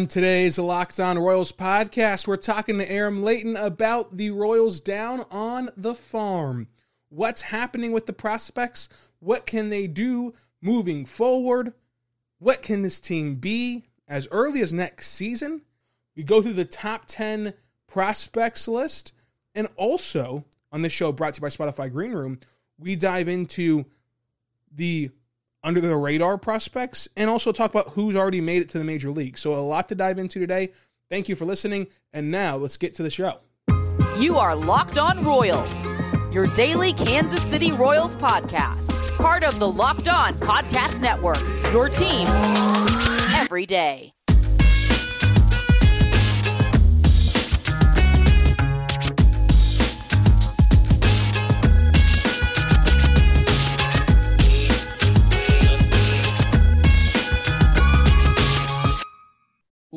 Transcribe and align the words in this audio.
On 0.00 0.06
today's 0.06 0.58
Locked 0.58 0.98
On 0.98 1.18
Royals 1.18 1.52
podcast, 1.52 2.26
we're 2.26 2.36
talking 2.36 2.78
to 2.78 2.90
Aram 2.90 3.22
Leighton 3.22 3.54
about 3.54 4.16
the 4.16 4.30
Royals 4.30 4.80
down 4.80 5.26
on 5.30 5.68
the 5.76 5.94
farm. 5.94 6.68
What's 7.10 7.42
happening 7.42 7.92
with 7.92 8.06
the 8.06 8.14
prospects? 8.14 8.88
What 9.18 9.44
can 9.44 9.68
they 9.68 9.86
do 9.86 10.32
moving 10.62 11.04
forward? 11.04 11.74
What 12.38 12.62
can 12.62 12.80
this 12.80 12.98
team 12.98 13.34
be 13.34 13.84
as 14.08 14.26
early 14.30 14.62
as 14.62 14.72
next 14.72 15.10
season? 15.10 15.60
We 16.16 16.22
go 16.22 16.40
through 16.40 16.54
the 16.54 16.64
top 16.64 17.04
10 17.06 17.52
prospects 17.86 18.66
list. 18.66 19.12
And 19.54 19.68
also, 19.76 20.46
on 20.72 20.80
this 20.80 20.94
show 20.94 21.12
brought 21.12 21.34
to 21.34 21.40
you 21.40 21.42
by 21.42 21.50
Spotify 21.50 21.92
Green 21.92 22.12
Room, 22.12 22.40
we 22.78 22.96
dive 22.96 23.28
into 23.28 23.84
the 24.74 25.10
under 25.62 25.80
the 25.80 25.96
radar 25.96 26.38
prospects 26.38 27.08
and 27.16 27.28
also 27.28 27.52
talk 27.52 27.70
about 27.70 27.90
who's 27.90 28.16
already 28.16 28.40
made 28.40 28.62
it 28.62 28.68
to 28.70 28.78
the 28.78 28.84
major 28.84 29.10
league. 29.10 29.38
So, 29.38 29.54
a 29.54 29.60
lot 29.60 29.88
to 29.88 29.94
dive 29.94 30.18
into 30.18 30.38
today. 30.38 30.72
Thank 31.10 31.28
you 31.28 31.36
for 31.36 31.44
listening. 31.44 31.88
And 32.12 32.30
now 32.30 32.56
let's 32.56 32.76
get 32.76 32.94
to 32.94 33.02
the 33.02 33.10
show. 33.10 33.40
You 34.16 34.38
are 34.38 34.54
Locked 34.54 34.98
On 34.98 35.24
Royals, 35.24 35.86
your 36.32 36.46
daily 36.48 36.92
Kansas 36.92 37.42
City 37.42 37.72
Royals 37.72 38.16
podcast, 38.16 39.16
part 39.16 39.44
of 39.44 39.58
the 39.58 39.70
Locked 39.70 40.08
On 40.08 40.34
Podcast 40.34 41.00
Network, 41.00 41.40
your 41.72 41.88
team 41.88 42.28
every 43.36 43.66
day. 43.66 44.12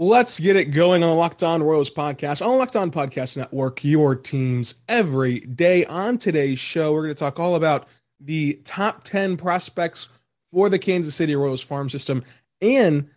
Let's 0.03 0.37
get 0.37 0.57
it 0.57 0.65
going 0.65 1.01
on 1.01 1.09
the 1.11 1.15
Locked 1.15 1.43
On 1.43 1.63
Royals 1.63 1.89
podcast 1.89 2.45
on 2.45 2.51
the 2.51 2.57
Locked 2.57 2.75
On 2.75 2.91
Podcast 2.91 3.37
Network, 3.37 3.85
your 3.85 4.15
teams 4.15 4.75
every 4.89 5.39
day. 5.39 5.85
On 5.85 6.17
today's 6.17 6.59
show, 6.59 6.91
we're 6.91 7.03
going 7.03 7.15
to 7.15 7.19
talk 7.19 7.39
all 7.39 7.55
about 7.55 7.87
the 8.19 8.59
top 8.65 9.05
10 9.05 9.37
prospects 9.37 10.09
for 10.51 10.67
the 10.67 10.77
Kansas 10.77 11.15
City 11.15 11.37
Royals 11.37 11.61
farm 11.61 11.89
system 11.89 12.21
and 12.59 13.09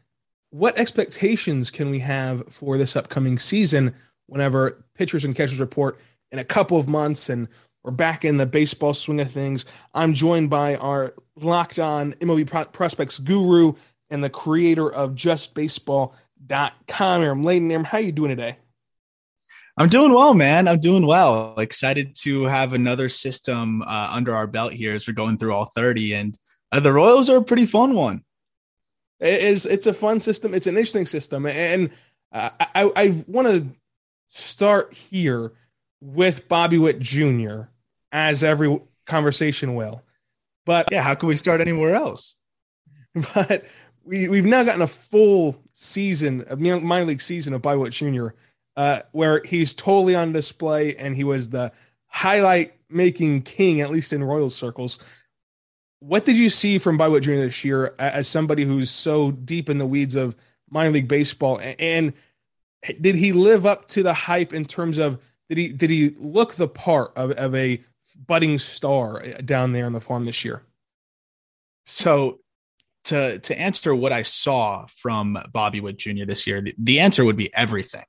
what 0.50 0.78
expectations 0.78 1.72
can 1.72 1.90
we 1.90 1.98
have 1.98 2.46
for 2.50 2.78
this 2.78 2.94
upcoming 2.94 3.40
season 3.40 3.92
whenever 4.26 4.84
pitchers 4.94 5.24
and 5.24 5.34
catchers 5.34 5.58
report 5.58 5.98
in 6.30 6.38
a 6.38 6.44
couple 6.44 6.78
of 6.78 6.86
months 6.86 7.28
and 7.28 7.48
we're 7.82 7.90
back 7.90 8.24
in 8.24 8.36
the 8.36 8.46
baseball 8.46 8.94
swing 8.94 9.18
of 9.18 9.32
things. 9.32 9.64
I'm 9.92 10.14
joined 10.14 10.50
by 10.50 10.76
our 10.76 11.14
Locked 11.34 11.80
On 11.80 12.12
MLB 12.12 12.72
prospects 12.72 13.18
guru 13.18 13.72
and 14.08 14.22
the 14.22 14.30
creator 14.30 14.88
of 14.88 15.16
Just 15.16 15.52
Baseball 15.52 16.14
dot 16.46 16.74
com. 16.86 17.22
Aram 17.22 17.44
Leighton. 17.44 17.84
How 17.84 17.98
you 17.98 18.12
doing 18.12 18.30
today? 18.30 18.56
I'm 19.78 19.88
doing 19.88 20.12
well, 20.12 20.32
man. 20.32 20.68
I'm 20.68 20.80
doing 20.80 21.06
well. 21.06 21.58
Excited 21.58 22.16
to 22.22 22.44
have 22.44 22.72
another 22.72 23.10
system 23.10 23.82
uh, 23.82 24.08
under 24.10 24.34
our 24.34 24.46
belt 24.46 24.72
here 24.72 24.94
as 24.94 25.06
we're 25.06 25.12
going 25.12 25.36
through 25.36 25.52
all 25.52 25.66
30. 25.66 26.14
And 26.14 26.38
uh, 26.72 26.80
the 26.80 26.92
Royals 26.92 27.28
are 27.28 27.36
a 27.36 27.42
pretty 27.42 27.66
fun 27.66 27.94
one. 27.94 28.24
It 29.20 29.42
is. 29.42 29.66
It's 29.66 29.86
a 29.86 29.94
fun 29.94 30.20
system. 30.20 30.54
It's 30.54 30.66
an 30.66 30.76
interesting 30.76 31.06
system, 31.06 31.46
and 31.46 31.90
uh, 32.32 32.50
I, 32.58 32.90
I 32.94 33.24
want 33.26 33.48
to 33.48 33.66
start 34.28 34.92
here 34.92 35.52
with 36.02 36.48
Bobby 36.48 36.76
Witt 36.76 36.98
Jr. 36.98 37.62
as 38.12 38.44
every 38.44 38.78
conversation 39.06 39.74
will. 39.74 40.02
But 40.66 40.88
yeah, 40.92 41.00
how 41.02 41.14
can 41.14 41.28
we 41.28 41.36
start 41.36 41.60
anywhere 41.60 41.94
else? 41.94 42.36
But 43.34 43.64
we 44.04 44.28
we've 44.28 44.44
now 44.44 44.62
gotten 44.62 44.82
a 44.82 44.86
full 44.86 45.62
season 45.78 46.44
minor 46.58 47.04
league 47.04 47.20
season 47.20 47.52
of 47.52 47.62
Witt 47.62 47.92
Jr. 47.92 48.28
Uh, 48.76 49.00
where 49.12 49.42
he's 49.44 49.74
totally 49.74 50.14
on 50.14 50.32
display 50.32 50.96
and 50.96 51.14
he 51.14 51.24
was 51.24 51.50
the 51.50 51.70
highlight 52.06 52.74
making 52.88 53.42
king 53.42 53.80
at 53.80 53.90
least 53.90 54.12
in 54.12 54.24
Royals 54.24 54.54
circles. 54.54 54.98
What 56.00 56.24
did 56.24 56.36
you 56.36 56.48
see 56.50 56.78
from 56.78 56.96
Witt 56.96 57.24
Jr. 57.24 57.32
this 57.32 57.64
year 57.64 57.94
as 57.98 58.26
somebody 58.26 58.64
who's 58.64 58.90
so 58.90 59.30
deep 59.30 59.68
in 59.68 59.78
the 59.78 59.86
weeds 59.86 60.14
of 60.14 60.34
minor 60.70 60.90
league 60.90 61.08
baseball 61.08 61.60
and 61.78 62.14
did 63.00 63.16
he 63.16 63.32
live 63.32 63.66
up 63.66 63.88
to 63.88 64.02
the 64.02 64.14
hype 64.14 64.52
in 64.52 64.64
terms 64.64 64.96
of 64.98 65.20
did 65.48 65.58
he 65.58 65.68
did 65.68 65.90
he 65.90 66.14
look 66.18 66.54
the 66.54 66.68
part 66.68 67.12
of, 67.16 67.32
of 67.32 67.54
a 67.54 67.82
budding 68.26 68.58
star 68.58 69.20
down 69.44 69.72
there 69.72 69.86
on 69.86 69.92
the 69.92 70.00
farm 70.00 70.24
this 70.24 70.44
year? 70.44 70.62
So 71.84 72.40
to 73.06 73.38
to 73.38 73.58
answer 73.58 73.94
what 73.94 74.12
I 74.12 74.22
saw 74.22 74.86
from 74.86 75.38
Bobby 75.52 75.80
Witt 75.80 75.96
Jr. 75.96 76.24
this 76.26 76.46
year, 76.46 76.60
the, 76.60 76.74
the 76.78 77.00
answer 77.00 77.24
would 77.24 77.36
be 77.36 77.52
everything, 77.54 78.04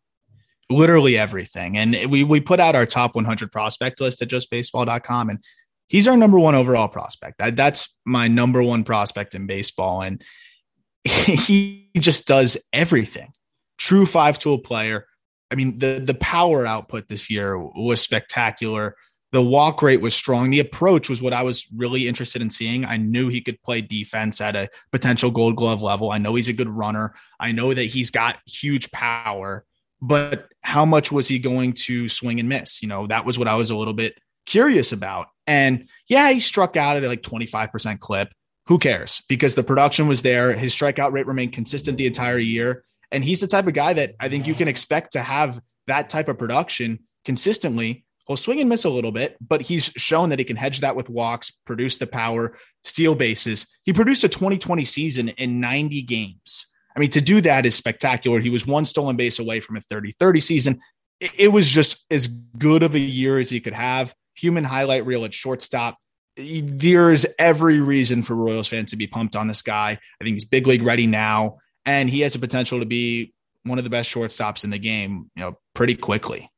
literally 0.69 1.17
everything. 1.17 1.77
And 1.77 1.95
we 2.09 2.23
we 2.23 2.41
put 2.41 2.59
out 2.59 2.75
our 2.75 2.85
top 2.85 3.15
100 3.15 3.51
prospect 3.51 4.01
list 4.01 4.21
at 4.21 4.27
justbaseball.com, 4.27 5.29
and 5.29 5.43
he's 5.87 6.07
our 6.07 6.17
number 6.17 6.39
one 6.39 6.55
overall 6.55 6.87
prospect. 6.87 7.37
That, 7.39 7.55
that's 7.55 7.95
my 8.05 8.27
number 8.27 8.61
one 8.61 8.83
prospect 8.83 9.35
in 9.35 9.47
baseball, 9.47 10.01
and 10.01 10.21
he 11.03 11.89
just 11.97 12.27
does 12.27 12.57
everything. 12.73 13.31
True 13.77 14.05
five 14.05 14.39
tool 14.39 14.59
player. 14.59 15.07
I 15.51 15.55
mean, 15.55 15.77
the 15.77 16.01
the 16.03 16.15
power 16.15 16.65
output 16.65 17.07
this 17.07 17.29
year 17.29 17.57
was 17.57 18.01
spectacular. 18.01 18.95
The 19.31 19.41
walk 19.41 19.81
rate 19.81 20.01
was 20.01 20.15
strong. 20.15 20.51
The 20.51 20.61
approach 20.61 21.09
was 21.09 21.21
what 21.21 21.33
I 21.33 21.43
was 21.43 21.67
really 21.75 22.07
interested 22.07 22.41
in 22.41 22.49
seeing. 22.49 22.85
I 22.85 22.97
knew 22.97 23.27
he 23.27 23.41
could 23.41 23.61
play 23.61 23.81
defense 23.81 24.39
at 24.39 24.55
a 24.55 24.69
potential 24.91 25.31
gold 25.31 25.57
glove 25.57 25.81
level. 25.81 26.11
I 26.11 26.17
know 26.17 26.35
he's 26.35 26.47
a 26.47 26.53
good 26.53 26.69
runner. 26.69 27.13
I 27.39 27.51
know 27.51 27.73
that 27.73 27.83
he's 27.83 28.09
got 28.09 28.37
huge 28.45 28.89
power, 28.91 29.65
but 30.01 30.47
how 30.61 30.85
much 30.85 31.11
was 31.11 31.27
he 31.27 31.39
going 31.39 31.73
to 31.73 32.07
swing 32.07 32.39
and 32.39 32.47
miss? 32.47 32.81
You 32.81 32.87
know, 32.87 33.07
that 33.07 33.25
was 33.25 33.37
what 33.37 33.49
I 33.49 33.55
was 33.55 33.69
a 33.69 33.75
little 33.75 33.93
bit 33.93 34.17
curious 34.45 34.93
about. 34.93 35.27
And 35.45 35.89
yeah, 36.07 36.31
he 36.31 36.39
struck 36.39 36.77
out 36.77 36.95
at 36.95 37.03
like 37.03 37.21
25% 37.21 37.99
clip. 37.99 38.33
Who 38.67 38.77
cares? 38.77 39.21
Because 39.29 39.55
the 39.55 39.63
production 39.63 40.07
was 40.07 40.21
there. 40.21 40.53
His 40.55 40.73
strikeout 40.75 41.11
rate 41.11 41.27
remained 41.27 41.53
consistent 41.53 41.97
the 41.97 42.07
entire 42.07 42.37
year. 42.37 42.83
And 43.11 43.23
he's 43.23 43.41
the 43.41 43.47
type 43.47 43.67
of 43.67 43.73
guy 43.73 43.93
that 43.93 44.15
I 44.19 44.29
think 44.29 44.47
you 44.47 44.55
can 44.55 44.67
expect 44.67 45.13
to 45.13 45.21
have 45.21 45.61
that 45.87 46.09
type 46.09 46.27
of 46.27 46.37
production 46.37 46.99
consistently 47.23 48.05
He'll 48.27 48.37
swing 48.37 48.59
and 48.59 48.69
miss 48.69 48.83
a 48.83 48.89
little 48.89 49.13
bit, 49.13 49.37
but 49.39 49.61
he's 49.61 49.85
shown 49.85 50.29
that 50.29 50.39
he 50.39 50.45
can 50.45 50.57
hedge 50.57 50.81
that 50.81 50.95
with 50.95 51.09
walks, 51.09 51.51
produce 51.65 51.97
the 51.97 52.07
power, 52.07 52.57
steal 52.83 53.15
bases. 53.15 53.67
He 53.83 53.93
produced 53.93 54.23
a 54.23 54.29
2020 54.29 54.83
season 54.83 55.29
in 55.29 55.61
90 55.61 56.01
games. 56.03 56.65
I 56.95 56.99
mean, 56.99 57.09
to 57.11 57.21
do 57.21 57.39
that 57.41 57.65
is 57.65 57.75
spectacular. 57.75 58.39
He 58.39 58.49
was 58.49 58.67
one 58.67 58.83
stolen 58.83 59.15
base 59.15 59.39
away 59.39 59.59
from 59.59 59.77
a 59.77 59.81
30 59.81 60.11
30 60.19 60.41
season. 60.41 60.81
It, 61.19 61.51
was 61.51 61.67
just 61.67 62.05
as 62.11 62.27
good 62.27 62.83
of 62.83 62.95
a 62.95 62.99
year 62.99 63.39
as 63.39 63.49
he 63.49 63.59
could 63.59 63.73
have. 63.73 64.13
Human 64.35 64.63
highlight 64.63 65.05
reel 65.05 65.25
at 65.25 65.33
shortstop. 65.33 65.97
There's 66.35 67.25
every 67.39 67.79
reason 67.79 68.21
for 68.21 68.35
Royals 68.35 68.67
fans 68.67 68.91
to 68.91 68.97
be 68.97 69.07
pumped 69.07 69.35
on 69.35 69.47
this 69.47 69.63
guy. 69.63 69.91
I 69.91 70.23
think 70.23 70.35
he's 70.35 70.45
big 70.45 70.67
league 70.67 70.83
ready 70.83 71.07
now, 71.07 71.57
and 71.85 72.07
he 72.07 72.21
has 72.21 72.33
the 72.33 72.39
potential 72.39 72.79
to 72.79 72.85
be 72.85 73.33
one 73.63 73.79
of 73.79 73.83
the 73.83 73.89
best 73.89 74.13
shortstops 74.13 74.63
in 74.63 74.69
the 74.69 74.77
game, 74.77 75.31
you 75.35 75.43
know, 75.43 75.57
pretty 75.73 75.95
quickly. 75.95 76.51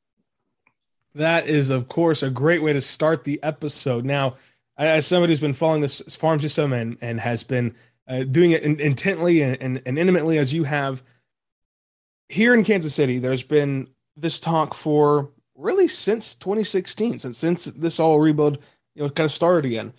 That 1.16 1.48
is, 1.48 1.70
of 1.70 1.88
course, 1.88 2.24
a 2.24 2.30
great 2.30 2.62
way 2.62 2.74
to 2.74 2.82
start 2.82 3.24
the 3.24 3.42
episode. 3.44 4.06
Now, 4.06 4.36
as 4.78 5.08
somebody 5.08 5.34
who's 5.34 5.40
been 5.40 5.54
following 5.54 5.82
this 5.82 6.02
farm 6.16 6.40
system 6.40 6.72
and, 6.72 6.98
and 7.02 7.20
has 7.20 7.44
been 7.44 7.76
uh, 8.08 8.24
doing 8.24 8.52
it 8.52 8.64
in, 8.64 8.80
intently 8.80 9.42
and, 9.42 9.62
and, 9.62 9.82
and 9.86 9.98
intimately 9.98 10.38
as 10.38 10.54
you 10.54 10.64
have, 10.64 11.04
here 12.30 12.54
in 12.54 12.64
Kansas 12.64 12.94
City, 12.94 13.18
there's 13.20 13.44
been 13.44 13.88
this 14.16 14.40
talk 14.40 14.74
for 14.74 15.32
really 15.56 15.88
since 15.88 16.36
2016, 16.36 17.20
since 17.20 17.38
since 17.38 17.66
this 17.66 18.00
all 18.00 18.20
rebuild, 18.20 18.60
you 18.96 19.04
know, 19.04 19.10
kind 19.10 19.26
of 19.26 19.32
started 19.32 19.66
again, 19.66 19.94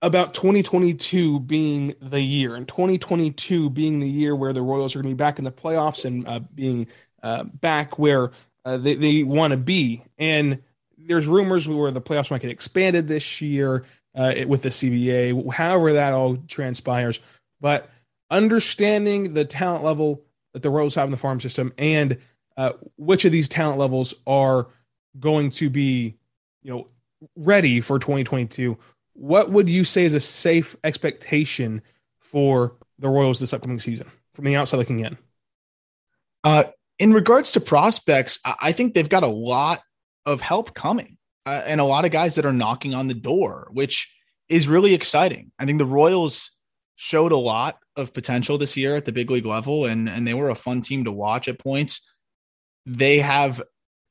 about 0.00 0.34
2022 0.34 1.40
being 1.40 1.94
the 2.00 2.20
year, 2.20 2.54
and 2.54 2.68
2022 2.68 3.70
being 3.70 3.98
the 3.98 4.08
year 4.08 4.34
where 4.34 4.52
the 4.52 4.62
Royals 4.62 4.94
are 4.94 5.02
going 5.02 5.12
to 5.12 5.16
be 5.16 5.18
back 5.18 5.38
in 5.38 5.44
the 5.44 5.52
playoffs 5.52 6.04
and 6.04 6.26
uh, 6.26 6.40
being 6.54 6.86
uh, 7.22 7.44
back 7.44 7.98
where 7.98 8.30
uh, 8.68 8.76
they, 8.76 8.94
they 8.94 9.22
want 9.22 9.52
to 9.52 9.56
be. 9.56 10.02
And 10.18 10.62
there's 10.98 11.26
rumors 11.26 11.66
where 11.66 11.90
the 11.90 12.02
playoffs 12.02 12.30
might 12.30 12.42
get 12.42 12.50
expanded 12.50 13.08
this 13.08 13.40
year 13.40 13.84
uh, 14.14 14.34
with 14.46 14.62
the 14.62 14.68
CBA, 14.68 15.52
however 15.52 15.94
that 15.94 16.12
all 16.12 16.36
transpires. 16.36 17.20
But 17.62 17.88
understanding 18.30 19.32
the 19.32 19.46
talent 19.46 19.84
level 19.84 20.22
that 20.52 20.62
the 20.62 20.68
Royals 20.68 20.94
have 20.96 21.06
in 21.06 21.12
the 21.12 21.16
farm 21.16 21.40
system 21.40 21.72
and 21.78 22.18
uh, 22.58 22.72
which 22.98 23.24
of 23.24 23.32
these 23.32 23.48
talent 23.48 23.78
levels 23.78 24.12
are 24.26 24.66
going 25.18 25.50
to 25.52 25.70
be, 25.70 26.16
you 26.62 26.70
know, 26.70 26.88
ready 27.36 27.80
for 27.80 27.98
2022. 27.98 28.76
What 29.14 29.50
would 29.50 29.70
you 29.70 29.84
say 29.84 30.04
is 30.04 30.12
a 30.12 30.20
safe 30.20 30.76
expectation 30.84 31.80
for 32.18 32.74
the 32.98 33.08
Royals 33.08 33.40
this 33.40 33.54
upcoming 33.54 33.78
season 33.78 34.10
from 34.34 34.44
the 34.44 34.56
outside 34.56 34.76
looking 34.76 35.00
in? 35.00 35.16
Uh, 36.44 36.64
in 36.98 37.12
regards 37.12 37.52
to 37.52 37.60
prospects, 37.60 38.40
I 38.44 38.72
think 38.72 38.94
they've 38.94 39.08
got 39.08 39.22
a 39.22 39.28
lot 39.28 39.80
of 40.26 40.40
help 40.40 40.74
coming 40.74 41.16
uh, 41.46 41.62
and 41.66 41.80
a 41.80 41.84
lot 41.84 42.04
of 42.04 42.10
guys 42.10 42.34
that 42.34 42.44
are 42.44 42.52
knocking 42.52 42.94
on 42.94 43.08
the 43.08 43.14
door, 43.14 43.68
which 43.72 44.14
is 44.48 44.68
really 44.68 44.94
exciting. 44.94 45.52
I 45.58 45.64
think 45.64 45.78
the 45.78 45.86
Royals 45.86 46.50
showed 46.96 47.32
a 47.32 47.36
lot 47.36 47.78
of 47.96 48.12
potential 48.12 48.58
this 48.58 48.76
year 48.76 48.96
at 48.96 49.04
the 49.04 49.12
big 49.12 49.30
league 49.30 49.46
level, 49.46 49.86
and 49.86 50.08
and 50.08 50.26
they 50.26 50.34
were 50.34 50.50
a 50.50 50.54
fun 50.54 50.80
team 50.80 51.04
to 51.04 51.12
watch 51.12 51.48
at 51.48 51.58
points. 51.58 52.12
They 52.86 53.18
have 53.18 53.62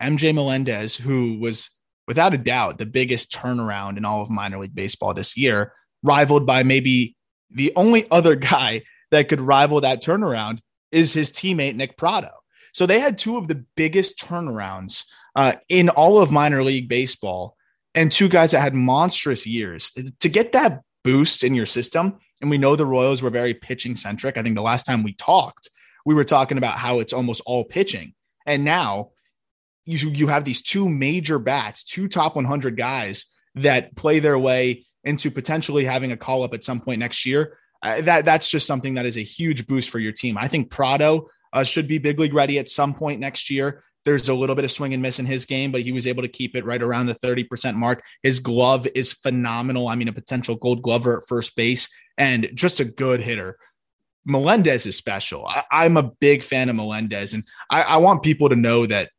MJ 0.01 0.33
Melendez, 0.33 0.95
who 0.95 1.37
was 1.39 1.69
without 2.07 2.33
a 2.33 2.37
doubt 2.37 2.77
the 2.77 2.85
biggest 2.85 3.31
turnaround 3.31 3.97
in 3.97 4.05
all 4.05 4.21
of 4.21 4.29
minor 4.29 4.59
league 4.59 4.75
baseball 4.75 5.13
this 5.13 5.35
year, 5.35 5.73
rivaled 6.03 6.45
by 6.45 6.63
maybe 6.63 7.15
the 7.49 7.73
only 7.75 8.09
other 8.09 8.35
guy 8.53 8.83
that 9.11 9.29
could 9.29 9.41
rival 9.41 9.81
that 9.81 10.01
turnaround 10.01 10.59
is 10.91 11.13
his 11.13 11.31
teammate 11.31 11.75
Nick 11.75 11.97
Pratto. 11.97 12.31
So 12.77 12.85
they 12.85 12.99
had 12.99 13.17
two 13.17 13.37
of 13.37 13.47
the 13.47 13.65
biggest 13.75 14.19
turnarounds 14.19 15.07
uh, 15.35 15.53
in 15.67 15.89
all 15.89 16.21
of 16.21 16.31
minor 16.31 16.63
league 16.63 16.87
baseball, 16.87 17.57
and 17.95 18.11
two 18.11 18.29
guys 18.29 18.51
that 18.51 18.59
had 18.59 18.75
monstrous 18.75 19.47
years. 19.47 19.97
To 20.19 20.29
get 20.29 20.51
that 20.51 20.83
boost 21.03 21.43
in 21.43 21.55
your 21.55 21.65
system, 21.65 22.19
and 22.39 22.51
we 22.51 22.59
know 22.59 22.75
the 22.75 22.85
Royals 22.85 23.23
were 23.23 23.31
very 23.31 23.55
pitching 23.55 23.95
centric. 23.95 24.37
I 24.37 24.43
think 24.43 24.55
the 24.55 24.61
last 24.61 24.83
time 24.83 25.01
we 25.01 25.13
talked, 25.13 25.71
we 26.05 26.13
were 26.13 26.23
talking 26.23 26.59
about 26.59 26.77
how 26.77 26.99
it's 26.99 27.13
almost 27.13 27.41
all 27.47 27.63
pitching, 27.63 28.13
and 28.45 28.63
now 28.63 29.09
you 29.85 30.11
you 30.11 30.27
have 30.27 30.45
these 30.45 30.61
two 30.61 30.87
major 30.87 31.39
bats, 31.39 31.83
two 31.83 32.07
top 32.07 32.35
100 32.35 32.77
guys 32.77 33.25
that 33.55 33.95
play 33.95 34.19
their 34.19 34.37
way 34.37 34.85
into 35.03 35.31
potentially 35.31 35.83
having 35.83 36.11
a 36.11 36.17
call 36.17 36.43
up 36.43 36.53
at 36.53 36.63
some 36.63 36.79
point 36.79 36.99
next 36.99 37.25
year. 37.25 37.57
Uh, 37.81 38.01
that 38.01 38.23
that's 38.23 38.47
just 38.47 38.67
something 38.67 38.93
that 38.93 39.07
is 39.07 39.17
a 39.17 39.23
huge 39.23 39.65
boost 39.65 39.89
for 39.89 39.97
your 39.97 40.11
team. 40.11 40.37
I 40.37 40.47
think 40.47 40.69
Pratto 40.69 41.29
uh, 41.53 41.63
should 41.63 41.87
be 41.87 41.97
big 41.97 42.19
league 42.19 42.33
ready 42.33 42.59
at 42.59 42.69
some 42.69 42.93
point 42.93 43.19
next 43.19 43.49
year. 43.49 43.83
There's 44.05 44.29
a 44.29 44.33
little 44.33 44.55
bit 44.55 44.63
of 44.63 44.71
swing 44.71 44.93
and 44.93 45.01
miss 45.01 45.19
in 45.19 45.25
his 45.25 45.45
game, 45.45 45.71
but 45.71 45.81
he 45.81 45.91
was 45.91 46.07
able 46.07 46.23
to 46.23 46.29
keep 46.29 46.55
it 46.55 46.65
right 46.65 46.81
around 46.81 47.07
the 47.07 47.13
30% 47.13 47.75
mark. 47.75 48.05
His 48.23 48.39
glove 48.39 48.87
is 48.95 49.11
phenomenal. 49.11 49.89
I 49.89 49.95
mean, 49.95 50.07
a 50.07 50.13
potential 50.13 50.55
gold 50.55 50.81
glover 50.81 51.17
at 51.17 51.27
first 51.27 51.55
base 51.57 51.89
and 52.17 52.49
just 52.53 52.79
a 52.79 52.85
good 52.85 53.21
hitter. 53.21 53.57
Melendez 54.25 54.85
is 54.85 54.95
special. 54.95 55.45
I, 55.45 55.85
am 55.85 55.97
a 55.97 56.11
big 56.19 56.43
fan 56.43 56.69
of 56.69 56.75
Melendez, 56.75 57.33
and 57.33 57.43
I, 57.69 57.81
I 57.83 57.97
want 57.97 58.23
people 58.23 58.49
to 58.49 58.55
know 58.55 58.85
that 58.85 59.09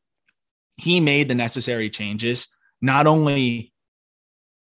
he 0.76 1.00
made 1.00 1.28
the 1.28 1.34
necessary 1.34 1.90
changes, 1.90 2.54
not 2.80 3.06
only 3.06 3.72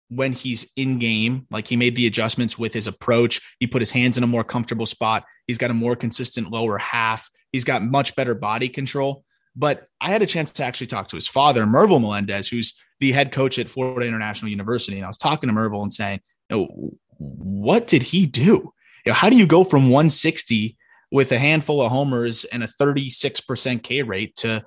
when 0.09 0.33
he's 0.33 0.71
in 0.77 0.99
game. 0.99 1.47
Like 1.51 1.69
he 1.69 1.77
made 1.77 1.97
the 1.97 2.07
adjustments 2.07 2.59
with 2.59 2.73
his 2.73 2.87
approach. 2.87 3.41
He 3.61 3.67
put 3.67 3.83
his 3.83 3.91
hands 3.91 4.19
in 4.19 4.25
a 4.25 4.29
more 4.29 4.45
comfortable 4.45 4.87
spot. 4.87 5.25
He's 5.47 5.59
got 5.59 5.71
a 5.71 5.75
more 5.75 5.97
consistent 5.97 6.51
lower 6.51 6.79
half. 6.79 7.29
He's 7.53 7.65
got 7.65 7.83
much 7.83 8.17
better 8.17 8.35
body 8.35 8.69
control. 8.69 9.25
But 9.57 9.87
I 10.01 10.11
had 10.11 10.23
a 10.23 10.27
chance 10.27 10.53
to 10.55 10.65
actually 10.65 10.89
talk 10.89 11.09
to 11.09 11.17
his 11.17 11.29
father, 11.29 11.65
Mervyl 11.65 12.01
Melendez, 12.01 12.49
who's 12.49 12.79
the 13.01 13.13
head 13.13 13.31
coach 13.31 13.59
at 13.59 13.69
Florida 13.69 14.07
International 14.07 14.51
University. 14.51 14.97
And 14.97 15.05
I 15.05 15.09
was 15.09 15.19
talking 15.19 15.49
to 15.49 15.55
Mervyl 15.55 15.83
and 15.83 15.93
saying, 15.93 16.21
know, 16.51 16.95
what 17.19 17.87
did 17.87 18.03
he 18.03 18.27
do? 18.27 18.73
You 19.05 19.11
know, 19.11 19.15
how 19.15 19.31
do 19.31 19.37
you 19.37 19.47
go 19.47 19.65
from 19.65 19.91
160 19.91 20.77
with 21.11 21.31
a 21.33 21.39
handful 21.39 21.81
of 21.81 21.91
homers 21.91 22.45
and 22.45 22.65
a 22.65 22.69
36% 22.81 23.83
K 23.83 24.03
rate 24.03 24.37
to 24.37 24.65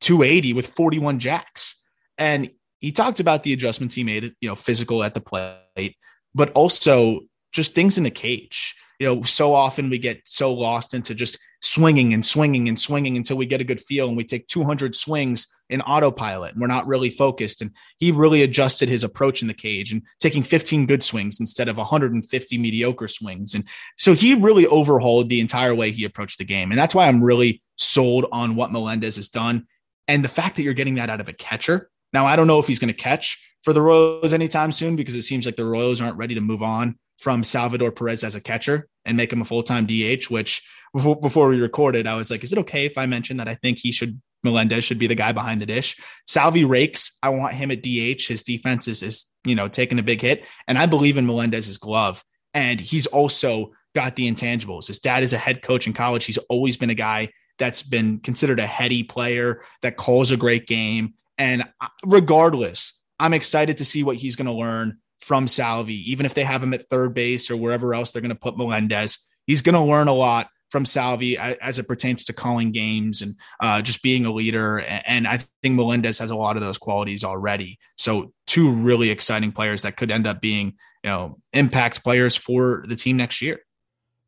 280 0.00 0.52
with 0.52 0.66
41 0.68 1.18
jacks? 1.18 1.82
And 2.16 2.50
he 2.84 2.92
talked 2.92 3.18
about 3.18 3.44
the 3.44 3.54
adjustments 3.54 3.94
he 3.94 4.04
made, 4.04 4.34
you 4.42 4.48
know, 4.50 4.54
physical 4.54 5.02
at 5.02 5.14
the 5.14 5.20
plate, 5.20 5.96
but 6.34 6.52
also 6.52 7.20
just 7.50 7.74
things 7.74 7.96
in 7.96 8.04
the 8.04 8.10
cage. 8.10 8.74
You 9.00 9.06
know, 9.06 9.22
so 9.22 9.54
often 9.54 9.88
we 9.88 9.96
get 9.96 10.20
so 10.26 10.52
lost 10.52 10.92
into 10.92 11.14
just 11.14 11.38
swinging 11.62 12.12
and 12.12 12.22
swinging 12.22 12.68
and 12.68 12.78
swinging 12.78 13.16
until 13.16 13.38
we 13.38 13.46
get 13.46 13.62
a 13.62 13.64
good 13.64 13.80
feel 13.80 14.06
and 14.06 14.18
we 14.18 14.22
take 14.22 14.46
200 14.48 14.94
swings 14.94 15.46
in 15.70 15.80
autopilot 15.80 16.52
and 16.52 16.60
we're 16.60 16.66
not 16.66 16.86
really 16.86 17.08
focused. 17.08 17.62
And 17.62 17.70
he 17.96 18.12
really 18.12 18.42
adjusted 18.42 18.90
his 18.90 19.02
approach 19.02 19.40
in 19.40 19.48
the 19.48 19.54
cage 19.54 19.90
and 19.90 20.02
taking 20.20 20.42
15 20.42 20.84
good 20.84 21.02
swings 21.02 21.40
instead 21.40 21.68
of 21.68 21.78
150 21.78 22.58
mediocre 22.58 23.08
swings. 23.08 23.54
And 23.54 23.64
so 23.96 24.12
he 24.12 24.34
really 24.34 24.66
overhauled 24.66 25.30
the 25.30 25.40
entire 25.40 25.74
way 25.74 25.90
he 25.90 26.04
approached 26.04 26.36
the 26.36 26.44
game. 26.44 26.70
And 26.70 26.78
that's 26.78 26.94
why 26.94 27.08
I'm 27.08 27.24
really 27.24 27.62
sold 27.76 28.26
on 28.30 28.56
what 28.56 28.72
Melendez 28.72 29.16
has 29.16 29.30
done. 29.30 29.68
And 30.06 30.22
the 30.22 30.28
fact 30.28 30.56
that 30.56 30.64
you're 30.64 30.74
getting 30.74 30.96
that 30.96 31.08
out 31.08 31.22
of 31.22 31.30
a 31.30 31.32
catcher 31.32 31.88
now, 32.14 32.26
I 32.26 32.36
don't 32.36 32.46
know 32.46 32.60
if 32.60 32.66
he's 32.66 32.78
going 32.78 32.88
to 32.88 32.94
catch 32.94 33.44
for 33.62 33.72
the 33.72 33.82
Royals 33.82 34.32
anytime 34.32 34.72
soon 34.72 34.96
because 34.96 35.14
it 35.14 35.22
seems 35.22 35.44
like 35.44 35.56
the 35.56 35.66
Royals 35.66 36.00
aren't 36.00 36.16
ready 36.16 36.34
to 36.34 36.40
move 36.40 36.62
on 36.62 36.96
from 37.18 37.44
Salvador 37.44 37.92
Perez 37.92 38.24
as 38.24 38.34
a 38.34 38.40
catcher 38.40 38.88
and 39.04 39.16
make 39.16 39.32
him 39.32 39.42
a 39.42 39.44
full 39.44 39.62
time 39.62 39.86
DH. 39.86 40.30
Which 40.30 40.62
before, 40.94 41.20
before 41.20 41.48
we 41.48 41.60
recorded, 41.60 42.06
I 42.06 42.14
was 42.14 42.30
like, 42.30 42.44
is 42.44 42.52
it 42.52 42.58
okay 42.60 42.86
if 42.86 42.96
I 42.96 43.06
mention 43.06 43.38
that 43.38 43.48
I 43.48 43.56
think 43.56 43.78
he 43.78 43.92
should 43.92 44.20
Melendez 44.44 44.84
should 44.84 44.98
be 44.98 45.06
the 45.06 45.14
guy 45.14 45.32
behind 45.32 45.60
the 45.60 45.66
dish. 45.66 45.98
Salvi 46.26 46.64
rakes. 46.64 47.16
I 47.22 47.30
want 47.30 47.54
him 47.54 47.70
at 47.70 47.82
DH. 47.82 48.28
His 48.28 48.42
defense 48.42 48.86
is, 48.86 49.02
is 49.02 49.32
you 49.44 49.56
know 49.56 49.68
taking 49.68 49.98
a 49.98 50.02
big 50.02 50.22
hit, 50.22 50.44
and 50.68 50.78
I 50.78 50.86
believe 50.86 51.16
in 51.16 51.26
Melendez's 51.26 51.78
glove. 51.78 52.22
And 52.52 52.78
he's 52.78 53.06
also 53.06 53.72
got 53.94 54.14
the 54.14 54.30
intangibles. 54.30 54.86
His 54.86 55.00
dad 55.00 55.22
is 55.24 55.32
a 55.32 55.38
head 55.38 55.62
coach 55.62 55.86
in 55.86 55.92
college. 55.92 56.24
He's 56.26 56.38
always 56.38 56.76
been 56.76 56.90
a 56.90 56.94
guy 56.94 57.30
that's 57.58 57.82
been 57.82 58.20
considered 58.20 58.60
a 58.60 58.66
heady 58.66 59.02
player 59.02 59.62
that 59.82 59.96
calls 59.96 60.30
a 60.30 60.36
great 60.36 60.66
game. 60.66 61.14
And 61.38 61.64
regardless, 62.06 63.00
I'm 63.18 63.34
excited 63.34 63.78
to 63.78 63.84
see 63.84 64.02
what 64.02 64.16
he's 64.16 64.36
going 64.36 64.46
to 64.46 64.52
learn 64.52 64.98
from 65.20 65.48
Salvi, 65.48 66.10
even 66.10 66.26
if 66.26 66.34
they 66.34 66.44
have 66.44 66.62
him 66.62 66.74
at 66.74 66.86
third 66.88 67.14
base 67.14 67.50
or 67.50 67.56
wherever 67.56 67.94
else 67.94 68.10
they're 68.10 68.22
going 68.22 68.28
to 68.30 68.34
put 68.34 68.58
Melendez. 68.58 69.28
He's 69.46 69.62
going 69.62 69.74
to 69.74 69.80
learn 69.80 70.08
a 70.08 70.12
lot 70.14 70.48
from 70.70 70.84
Salvi 70.84 71.38
as 71.38 71.78
it 71.78 71.86
pertains 71.86 72.24
to 72.24 72.32
calling 72.32 72.72
games 72.72 73.22
and 73.22 73.36
uh, 73.60 73.80
just 73.80 74.02
being 74.02 74.26
a 74.26 74.32
leader. 74.32 74.78
And 74.80 75.26
I 75.26 75.38
think 75.62 75.76
Melendez 75.76 76.18
has 76.18 76.30
a 76.30 76.36
lot 76.36 76.56
of 76.56 76.62
those 76.62 76.78
qualities 76.78 77.22
already. 77.22 77.78
So 77.96 78.32
two 78.46 78.70
really 78.72 79.10
exciting 79.10 79.52
players 79.52 79.82
that 79.82 79.96
could 79.96 80.10
end 80.10 80.26
up 80.26 80.40
being, 80.40 80.74
you 81.04 81.10
know, 81.10 81.38
impact 81.52 82.02
players 82.02 82.34
for 82.34 82.84
the 82.88 82.96
team 82.96 83.16
next 83.16 83.40
year. 83.40 83.60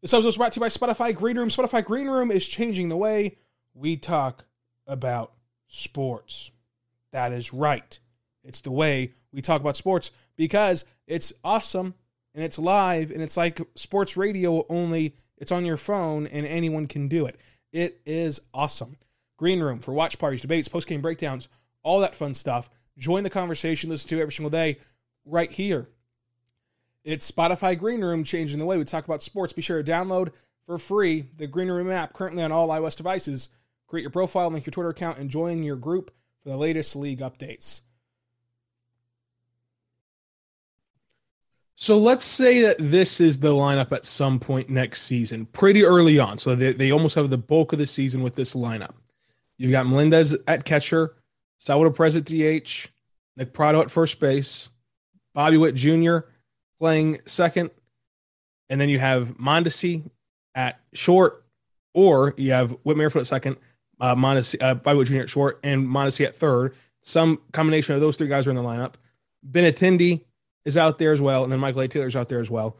This 0.02 0.14
episode 0.14 0.28
is 0.28 0.36
brought 0.36 0.52
to 0.52 0.60
you 0.60 0.60
by 0.60 0.68
Spotify 0.68 1.14
Green 1.14 1.36
Room. 1.36 1.48
Spotify 1.48 1.84
Green 1.84 2.06
Room 2.06 2.30
is 2.30 2.46
changing 2.46 2.90
the 2.90 2.96
way 2.96 3.38
we 3.74 3.96
talk 3.96 4.44
about 4.86 5.32
sports. 5.68 6.52
That 7.16 7.32
is 7.32 7.50
right. 7.50 7.98
It's 8.44 8.60
the 8.60 8.70
way 8.70 9.14
we 9.32 9.40
talk 9.40 9.62
about 9.62 9.78
sports 9.78 10.10
because 10.36 10.84
it's 11.06 11.32
awesome 11.42 11.94
and 12.34 12.44
it's 12.44 12.58
live 12.58 13.10
and 13.10 13.22
it's 13.22 13.38
like 13.38 13.58
sports 13.74 14.18
radio 14.18 14.66
only 14.68 15.14
it's 15.38 15.50
on 15.50 15.64
your 15.64 15.78
phone 15.78 16.26
and 16.26 16.44
anyone 16.44 16.86
can 16.86 17.08
do 17.08 17.24
it. 17.24 17.40
It 17.72 18.02
is 18.04 18.42
awesome. 18.52 18.98
Green 19.38 19.60
room 19.60 19.78
for 19.78 19.94
watch 19.94 20.18
parties, 20.18 20.42
debates, 20.42 20.68
post 20.68 20.86
game 20.88 21.00
breakdowns, 21.00 21.48
all 21.82 22.00
that 22.00 22.14
fun 22.14 22.34
stuff. 22.34 22.68
Join 22.98 23.22
the 23.22 23.30
conversation, 23.30 23.88
listen 23.88 24.10
to 24.10 24.20
every 24.20 24.34
single 24.34 24.50
day 24.50 24.76
right 25.24 25.50
here. 25.50 25.88
It's 27.02 27.30
Spotify 27.30 27.78
Green 27.78 28.02
Room 28.02 28.24
changing 28.24 28.58
the 28.58 28.66
way 28.66 28.76
we 28.76 28.84
talk 28.84 29.06
about 29.06 29.22
sports. 29.22 29.54
Be 29.54 29.62
sure 29.62 29.82
to 29.82 29.90
download 29.90 30.32
for 30.66 30.76
free 30.76 31.30
the 31.38 31.46
Green 31.46 31.70
Room 31.70 31.90
app 31.90 32.12
currently 32.12 32.42
on 32.42 32.52
all 32.52 32.68
iOS 32.68 32.94
devices. 32.94 33.48
Create 33.86 34.02
your 34.02 34.10
profile, 34.10 34.50
link 34.50 34.66
your 34.66 34.72
Twitter 34.72 34.90
account, 34.90 35.16
and 35.16 35.30
join 35.30 35.62
your 35.62 35.76
group 35.76 36.10
for 36.46 36.50
the 36.50 36.56
latest 36.56 36.94
league 36.94 37.18
updates. 37.18 37.80
So 41.74 41.98
let's 41.98 42.24
say 42.24 42.62
that 42.62 42.76
this 42.78 43.20
is 43.20 43.40
the 43.40 43.52
lineup 43.52 43.90
at 43.90 44.06
some 44.06 44.38
point 44.38 44.70
next 44.70 45.02
season, 45.02 45.46
pretty 45.46 45.82
early 45.82 46.20
on. 46.20 46.38
So 46.38 46.54
they, 46.54 46.72
they 46.72 46.92
almost 46.92 47.16
have 47.16 47.30
the 47.30 47.36
bulk 47.36 47.72
of 47.72 47.80
the 47.80 47.86
season 47.86 48.22
with 48.22 48.36
this 48.36 48.54
lineup. 48.54 48.94
You've 49.58 49.72
got 49.72 49.88
Melendez 49.88 50.36
at 50.46 50.64
catcher, 50.64 51.16
Salvador 51.58 51.92
Perez 51.92 52.14
at 52.14 52.24
DH, 52.24 52.90
Nick 53.36 53.52
Pratto 53.52 53.80
at 53.82 53.90
first 53.90 54.20
base, 54.20 54.68
Bobby 55.34 55.56
Witt 55.56 55.74
Jr. 55.74 56.18
playing 56.78 57.18
second, 57.26 57.70
and 58.70 58.80
then 58.80 58.88
you 58.88 59.00
have 59.00 59.36
Mondesi 59.36 60.08
at 60.54 60.80
short, 60.92 61.44
or 61.92 62.34
you 62.36 62.52
have 62.52 62.70
Whit 62.84 62.96
Merrifield 62.96 63.22
at 63.22 63.26
second, 63.26 63.56
uh, 64.00 64.14
Mondesi, 64.14 64.60
uh, 64.60 65.04
Jr. 65.04 65.20
at 65.22 65.30
short, 65.30 65.60
and 65.62 65.86
Mondesi 65.86 66.24
at 66.26 66.36
third. 66.36 66.74
Some 67.02 67.40
combination 67.52 67.94
of 67.94 68.00
those 68.00 68.16
three 68.16 68.28
guys 68.28 68.46
are 68.46 68.50
in 68.50 68.56
the 68.56 68.62
lineup. 68.62 68.94
Benintendi 69.48 70.24
is 70.64 70.76
out 70.76 70.98
there 70.98 71.12
as 71.12 71.20
well, 71.20 71.44
and 71.44 71.52
then 71.52 71.60
Michael 71.60 71.82
A. 71.82 71.88
Taylor's 71.88 72.16
out 72.16 72.28
there 72.28 72.40
as 72.40 72.50
well. 72.50 72.76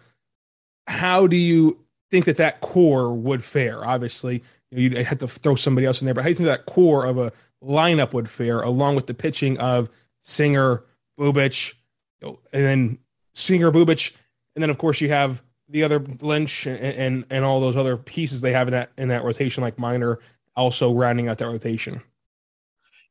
How 0.86 1.26
do 1.26 1.36
you 1.36 1.78
think 2.10 2.24
that 2.24 2.36
that 2.38 2.60
core 2.60 3.12
would 3.12 3.44
fare? 3.44 3.86
Obviously, 3.86 4.42
you 4.70 4.90
would 4.90 4.98
have 4.98 5.18
to 5.18 5.28
throw 5.28 5.54
somebody 5.54 5.86
else 5.86 6.00
in 6.00 6.06
there, 6.06 6.14
but 6.14 6.22
how 6.22 6.26
do 6.26 6.30
you 6.30 6.36
think 6.36 6.48
that 6.48 6.66
core 6.66 7.06
of 7.06 7.18
a 7.18 7.32
lineup 7.62 8.12
would 8.12 8.28
fare 8.28 8.60
along 8.60 8.96
with 8.96 9.06
the 9.06 9.14
pitching 9.14 9.58
of 9.58 9.88
Singer, 10.22 10.82
Bubic, 11.18 11.74
you 12.20 12.28
know, 12.28 12.38
and 12.52 12.64
then 12.64 12.98
Singer, 13.34 13.70
Bubic, 13.70 14.12
and 14.54 14.62
then 14.62 14.70
of 14.70 14.78
course 14.78 15.00
you 15.00 15.08
have 15.08 15.42
the 15.68 15.82
other 15.82 15.98
Lynch 16.20 16.66
and, 16.66 16.78
and 16.78 17.26
and 17.30 17.44
all 17.44 17.60
those 17.60 17.76
other 17.76 17.96
pieces 17.96 18.40
they 18.40 18.52
have 18.52 18.68
in 18.68 18.72
that 18.72 18.90
in 18.98 19.08
that 19.08 19.24
rotation, 19.24 19.62
like 19.62 19.78
Minor 19.78 20.18
also 20.56 20.92
rounding 20.92 21.28
out 21.28 21.38
that 21.38 21.46
rotation. 21.46 22.02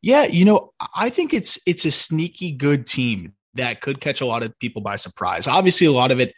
Yeah, 0.01 0.25
you 0.25 0.45
know, 0.45 0.73
I 0.95 1.09
think 1.09 1.33
it's 1.33 1.59
it's 1.65 1.85
a 1.85 1.91
sneaky 1.91 2.51
good 2.51 2.85
team 2.85 3.33
that 3.55 3.81
could 3.81 4.01
catch 4.01 4.21
a 4.21 4.25
lot 4.25 4.43
of 4.43 4.57
people 4.59 4.81
by 4.81 4.97
surprise. 4.97 5.47
Obviously, 5.47 5.87
a 5.87 5.91
lot 5.91 6.11
of 6.11 6.19
it 6.19 6.33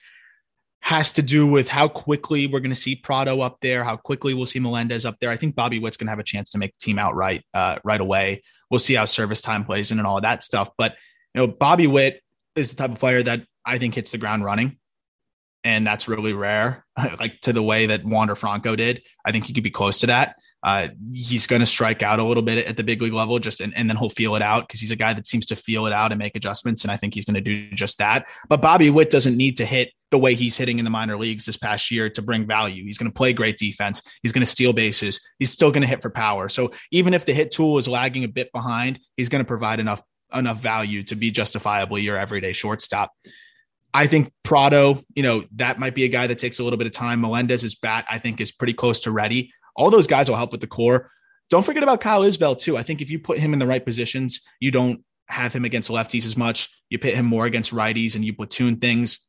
has 0.82 1.12
to 1.14 1.22
do 1.22 1.46
with 1.46 1.68
how 1.68 1.88
quickly 1.88 2.48
we're 2.48 2.60
going 2.60 2.70
to 2.70 2.76
see 2.76 2.96
Pratto 2.96 3.42
up 3.42 3.58
there, 3.62 3.84
how 3.84 3.98
quickly 3.98 4.34
we'll 4.34 4.46
see 4.46 4.60
Melendez 4.60 5.06
up 5.06 5.18
there. 5.20 5.30
I 5.30 5.36
think 5.36 5.56
Bobby 5.56 5.80
Witt's 5.80 5.98
going 5.98 6.08
to 6.08 6.12
have 6.12 6.20
a 6.20 6.24
chance 6.24 6.52
to 6.52 6.58
make 6.58 6.72
the 6.74 6.80
team 6.80 6.98
outright 6.98 7.44
uh, 7.54 7.80
right 7.84 8.00
away. 8.00 8.44
We'll 8.70 8.80
see 8.80 8.94
how 8.94 9.06
service 9.06 9.42
time 9.42 9.66
plays 9.66 9.92
in 9.92 9.98
and 9.98 10.08
all 10.08 10.18
of 10.18 10.24
that 10.24 10.44
stuff. 10.44 10.70
But 10.78 10.96
you 11.34 11.42
know, 11.42 11.48
Bobby 11.48 11.88
Witt 11.88 12.22
is 12.56 12.72
the 12.72 12.78
type 12.78 12.92
of 12.92 13.00
player 13.00 13.22
that 13.24 13.42
I 13.66 13.78
think 13.78 13.96
hits 13.96 14.12
the 14.12 14.18
ground 14.18 14.46
running. 14.46 14.78
And 15.64 15.86
that's 15.86 16.08
really 16.08 16.34
rare. 16.34 16.86
like 17.20 17.40
to 17.42 17.54
the 17.54 17.64
way 17.64 17.88
that 17.88 18.06
Wander 18.06 18.36
Franco 18.36 18.76
did, 18.76 19.02
I 19.26 19.32
think 19.32 19.46
he 19.46 19.54
could 19.54 19.64
be 19.64 19.70
close 19.70 20.00
to 20.00 20.08
that. 20.08 20.36
Uh, 20.64 20.90
he's 21.14 21.48
going 21.48 21.60
to 21.60 21.66
strike 21.66 22.04
out 22.04 22.20
a 22.20 22.24
little 22.24 22.44
bit 22.44 22.66
at 22.66 22.76
the 22.78 22.84
big 22.84 23.02
league 23.02 23.14
level, 23.14 23.40
just 23.40 23.62
and, 23.62 23.76
and 23.78 23.90
then 23.90 23.96
he'll 23.96 24.10
feel 24.10 24.36
it 24.36 24.42
out 24.42 24.68
because 24.68 24.80
he's 24.80 24.92
a 24.92 24.96
guy 24.96 25.14
that 25.14 25.28
seems 25.28 25.46
to 25.46 25.56
feel 25.56 25.86
it 25.86 25.94
out 25.94 26.12
and 26.12 26.20
make 26.20 26.36
adjustments, 26.36 26.84
and 26.84 26.92
I 26.92 26.98
think 26.98 27.14
he's 27.14 27.26
going 27.26 27.36
to 27.36 27.42
do 27.42 27.70
just 27.72 28.00
that. 28.00 28.28
But 28.50 28.62
Bobby 28.62 28.90
Witt 28.90 29.10
doesn't 29.10 29.38
need 29.38 29.58
to 29.58 29.66
hit 29.66 29.92
the 30.10 30.18
way 30.18 30.34
he's 30.34 30.58
hitting 30.58 30.80
in 30.80 30.86
the 30.86 30.92
minor 30.92 31.18
leagues 31.18 31.46
this 31.46 31.58
past 31.58 31.92
year 31.92 32.10
to 32.10 32.22
bring 32.22 32.48
value. 32.48 32.84
He's 32.84 32.98
going 32.98 33.12
to 33.12 33.16
play 33.16 33.34
great 33.34 33.58
defense. 33.58 34.02
He's 34.24 34.32
going 34.32 34.46
to 34.46 34.50
steal 34.50 34.74
bases. 34.74 35.20
He's 35.38 35.52
still 35.52 35.72
going 35.72 35.82
to 35.82 35.88
hit 35.88 36.02
for 36.02 36.10
power. 36.10 36.50
So 36.50 36.72
even 36.92 37.14
if 37.14 37.26
the 37.26 37.34
hit 37.34 37.52
tool 37.52 37.78
is 37.78 37.88
lagging 37.88 38.24
a 38.24 38.30
bit 38.30 38.52
behind, 38.54 39.00
he's 39.18 39.30
going 39.30 39.44
to 39.44 39.48
provide 39.48 39.80
enough 39.80 40.02
enough 40.34 40.62
value 40.62 41.04
to 41.04 41.16
be 41.16 41.32
justifiably 41.32 42.02
your 42.02 42.18
everyday 42.18 42.54
shortstop. 42.54 43.14
I 43.98 44.06
think 44.06 44.32
Pratto, 44.44 45.04
you 45.16 45.24
know, 45.24 45.44
that 45.56 45.80
might 45.80 45.96
be 45.96 46.04
a 46.04 46.08
guy 46.08 46.28
that 46.28 46.38
takes 46.38 46.60
a 46.60 46.64
little 46.64 46.78
bit 46.78 46.86
of 46.86 46.94
time. 46.94 47.20
Melendez's 47.20 47.74
bat, 47.74 48.06
I 48.08 48.20
think, 48.20 48.40
is 48.40 48.52
pretty 48.52 48.74
close 48.74 49.00
to 49.02 49.12
ready. 49.12 49.52
All 49.76 49.90
those 49.90 50.06
guys 50.06 50.30
will 50.30 50.38
help 50.38 50.52
with 50.52 50.62
the 50.62 50.68
core. 50.68 51.10
Don't 51.50 51.66
forget 51.66 51.82
about 51.82 52.00
Kyle 52.00 52.22
Isbel, 52.22 52.60
too. 52.60 52.78
I 52.78 52.84
think 52.84 53.02
if 53.02 53.10
you 53.10 53.18
put 53.18 53.40
him 53.40 53.54
in 53.54 53.60
the 53.60 53.66
right 53.66 53.84
positions, 53.84 54.42
you 54.60 54.70
don't 54.70 55.04
have 55.30 55.52
him 55.52 55.66
against 55.66 55.90
lefties 55.90 56.28
as 56.28 56.38
much. 56.38 56.70
You 56.92 57.00
pit 57.00 57.16
him 57.16 57.26
more 57.26 57.48
against 57.48 57.74
righties 57.74 58.14
and 58.14 58.24
you 58.24 58.36
platoon 58.36 58.78
things, 58.78 59.28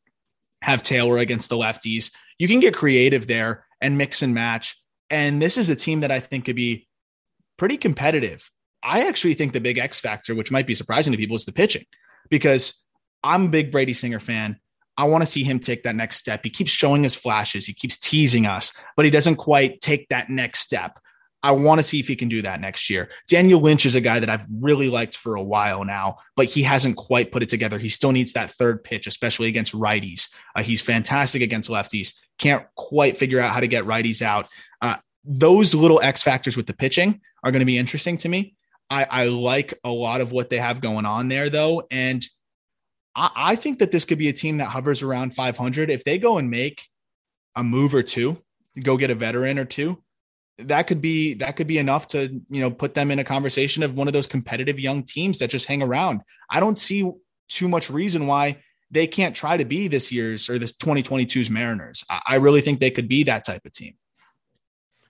have 0.61 0.83
Taylor 0.83 1.17
against 1.17 1.49
the 1.49 1.57
lefties. 1.57 2.13
You 2.39 2.47
can 2.47 2.61
get 2.61 2.75
creative 2.75 3.27
there 3.27 3.65
and 3.81 3.97
mix 3.97 4.21
and 4.21 4.35
match. 4.35 4.79
And 5.09 5.41
this 5.41 5.57
is 5.57 5.71
a 5.71 5.77
team 5.77 6.01
that 6.01 6.11
I 6.11 6.21
think 6.21 6.45
could 6.45 6.57
be 6.57 6.89
pretty 7.57 7.79
competitive. 7.79 8.51
I 8.83 9.09
actually 9.09 9.33
think 9.33 9.55
the 9.55 9.61
big 9.61 9.79
X 9.79 9.99
factor, 9.99 10.35
which 10.35 10.51
might 10.51 10.67
be 10.67 10.75
surprising 10.75 11.13
to 11.15 11.17
people, 11.17 11.37
is 11.37 11.47
the 11.47 11.53
pitching 11.53 11.87
because 12.29 12.85
I'm 13.23 13.47
a 13.47 13.49
big 13.49 13.73
Brady 13.73 13.95
Singer 13.95 14.21
fan. 14.21 14.59
I 14.97 15.05
want 15.05 15.23
to 15.23 15.31
see 15.31 15.45
him 15.45 15.61
take 15.61 15.85
that 15.85 15.95
next 15.95 16.17
step. 16.17 16.41
He 16.43 16.51
keeps 16.51 16.73
showing 16.73 17.03
his 17.03 17.15
flashes, 17.15 17.67
he 17.67 17.73
keeps 17.73 17.99
teasing 17.99 18.47
us, 18.47 18.73
but 18.97 19.05
he 19.05 19.11
doesn't 19.11 19.37
quite 19.37 19.81
take 19.81 20.09
that 20.09 20.29
next 20.29 20.61
step. 20.61 20.99
I 21.41 21.53
want 21.53 21.79
to 21.79 21.85
see 21.85 22.01
if 22.01 22.09
he 22.09 22.17
can 22.17 22.29
do 22.29 22.43
that 22.43 22.61
next 22.61 22.91
year. 22.91 23.11
Daniel 23.29 23.61
Lynch 23.61 23.87
is 23.87 23.95
a 23.95 24.01
guy 24.01 24.19
that 24.19 24.29
I've 24.29 24.45
really 24.51 24.89
liked 24.89 25.17
for 25.17 25.37
a 25.37 25.43
while 25.43 25.85
now, 25.85 26.17
but 26.35 26.47
he 26.47 26.65
hasn't 26.65 26.97
quite 26.97 27.31
put 27.31 27.45
it 27.45 27.49
together. 27.49 27.79
He 27.79 27.89
still 27.89 28.11
needs 28.11 28.33
that 28.33 28.51
third 28.51 28.83
pitch, 28.83 29.07
especially 29.07 29.47
against 29.47 29.73
righties. 29.73 30.35
Uh, 30.57 30.65
he's 30.65 30.83
fantastic 30.83 31.41
against 31.41 31.71
lefties. 31.71 32.15
Can't 32.39 32.67
quite 32.75 33.19
figure 33.19 33.39
out 33.39 33.53
how 33.53 33.61
to 33.61 33.69
get 33.69 33.85
righties 33.85 34.21
out. 34.21 34.49
Uh, 34.83 34.97
those 35.25 35.75
little 35.75 36.01
X 36.03 36.23
factors 36.23 36.57
with 36.57 36.67
the 36.67 36.75
pitching 36.75 37.21
are 37.45 37.53
going 37.53 37.61
to 37.61 37.67
be 37.67 37.79
interesting 37.79 38.17
to 38.19 38.29
me. 38.29 38.57
I, 38.91 39.07
I 39.09 39.25
like 39.27 39.75
a 39.85 39.91
lot 39.91 40.21
of 40.21 40.33
what 40.33 40.51
they 40.51 40.59
have 40.59 40.81
going 40.81 41.07
on 41.07 41.29
there, 41.29 41.51
though. 41.51 41.87
And 41.91 42.25
I, 43.19 43.31
I 43.35 43.57
think 43.57 43.81
that 43.81 43.91
this 43.91 44.05
could 44.05 44.19
be 44.19 44.29
a 44.29 44.33
team 44.33 44.59
that 44.59 44.67
hovers 44.67 45.03
around 45.03 45.35
500. 45.35 45.91
If 45.91 46.05
they 46.05 46.19
go 46.19 46.39
and 46.39 46.51
make 46.51 46.87
a 47.57 47.65
move 47.65 47.95
or 47.95 48.03
two, 48.03 48.39
go 48.81 48.97
get 48.97 49.11
a 49.11 49.15
veteran 49.15 49.59
or 49.59 49.65
two, 49.65 50.03
that 50.59 50.85
could 50.85 51.01
be 51.01 51.35
that 51.35 51.57
could 51.57 51.67
be 51.67 51.79
enough 51.79 52.09
to 52.09 52.43
you 52.49 52.61
know 52.61 52.71
put 52.71 52.95
them 52.95 53.11
in 53.11 53.19
a 53.19 53.25
conversation 53.25 53.83
of 53.83 53.95
one 53.95 54.07
of 54.09 54.13
those 54.13 54.27
competitive 54.27 54.79
young 54.81 55.03
teams 55.03 55.41
that 55.41 55.51
just 55.51 55.67
hang 55.67 55.83
around. 55.83 56.23
I 56.51 56.61
don't 56.61 56.79
see 56.79 57.11
too 57.49 57.69
much 57.69 57.91
reason 57.91 58.27
why 58.27 58.59
they 58.91 59.07
can't 59.07 59.37
try 59.37 59.57
to 59.57 59.65
be 59.65 59.89
this 59.89 60.11
year's 60.11 60.49
or 60.49 60.59
this 60.59 60.73
2022's 60.73 61.51
Mariners. 61.51 62.05
I, 62.27 62.37
really 62.37 62.63
think 62.63 62.81
they 62.81 62.91
could 62.91 63.09
be 63.09 63.25
that 63.25 63.45
type 63.45 63.67
of 63.67 63.73
team. 63.73 63.95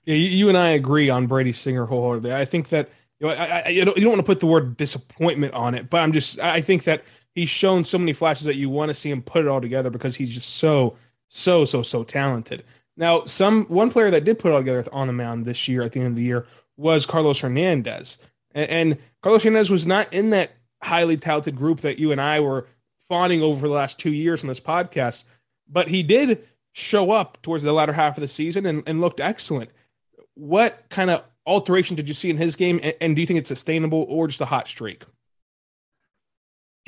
Yeah, 0.04 0.16
you, 0.16 0.28
you 0.28 0.48
and 0.48 0.58
I 0.58 0.70
agree 0.70 1.10
on 1.10 1.26
Brady 1.28 1.52
Singer 1.52 1.86
wholeheartedly. 1.86 2.34
I 2.34 2.44
think 2.44 2.70
that 2.70 2.88
you 3.20 3.28
know, 3.28 3.34
I, 3.34 3.62
I, 3.66 3.68
you 3.68 3.84
don't, 3.84 3.96
you 3.96 4.02
don't 4.02 4.12
want 4.12 4.20
to 4.20 4.26
put 4.26 4.40
the 4.40 4.46
word 4.46 4.76
disappointment 4.76 5.54
on 5.54 5.74
it, 5.74 5.90
but 5.90 6.00
I'm 6.00 6.12
just 6.12 6.40
I 6.40 6.60
think 6.60 6.84
that 6.84 7.04
he's 7.38 7.48
shown 7.48 7.84
so 7.84 7.98
many 7.98 8.12
flashes 8.12 8.44
that 8.44 8.56
you 8.56 8.68
want 8.68 8.88
to 8.88 8.94
see 8.94 9.10
him 9.10 9.22
put 9.22 9.44
it 9.44 9.48
all 9.48 9.60
together 9.60 9.90
because 9.90 10.16
he's 10.16 10.34
just 10.34 10.56
so 10.56 10.96
so 11.28 11.64
so 11.64 11.82
so 11.82 12.02
talented. 12.02 12.64
Now, 12.96 13.24
some 13.24 13.66
one 13.66 13.90
player 13.90 14.10
that 14.10 14.24
did 14.24 14.38
put 14.38 14.50
it 14.50 14.54
all 14.54 14.60
together 14.60 14.88
on 14.92 15.06
the 15.06 15.12
mound 15.12 15.44
this 15.44 15.68
year 15.68 15.82
at 15.82 15.92
the 15.92 16.00
end 16.00 16.08
of 16.08 16.16
the 16.16 16.22
year 16.22 16.46
was 16.76 17.06
Carlos 17.06 17.40
Hernandez, 17.40 18.18
and, 18.52 18.70
and 18.70 18.98
Carlos 19.22 19.44
Hernandez 19.44 19.70
was 19.70 19.86
not 19.86 20.12
in 20.12 20.30
that 20.30 20.52
highly 20.82 21.16
touted 21.16 21.56
group 21.56 21.80
that 21.80 21.98
you 21.98 22.12
and 22.12 22.20
I 22.20 22.40
were 22.40 22.66
fawning 23.08 23.42
over 23.42 23.66
the 23.66 23.74
last 23.74 23.98
two 23.98 24.12
years 24.12 24.42
on 24.42 24.48
this 24.48 24.60
podcast, 24.60 25.24
but 25.68 25.88
he 25.88 26.02
did 26.02 26.44
show 26.72 27.10
up 27.10 27.40
towards 27.42 27.64
the 27.64 27.72
latter 27.72 27.92
half 27.92 28.16
of 28.16 28.20
the 28.20 28.28
season 28.28 28.66
and, 28.66 28.82
and 28.86 29.00
looked 29.00 29.20
excellent. 29.20 29.70
What 30.34 30.84
kind 30.88 31.10
of 31.10 31.24
alteration 31.46 31.96
did 31.96 32.08
you 32.08 32.14
see 32.14 32.30
in 32.30 32.36
his 32.36 32.56
game, 32.56 32.80
and, 32.82 32.94
and 33.00 33.16
do 33.16 33.22
you 33.22 33.26
think 33.26 33.38
it's 33.38 33.48
sustainable 33.48 34.06
or 34.08 34.26
just 34.26 34.40
a 34.40 34.46
hot 34.46 34.68
streak? 34.68 35.04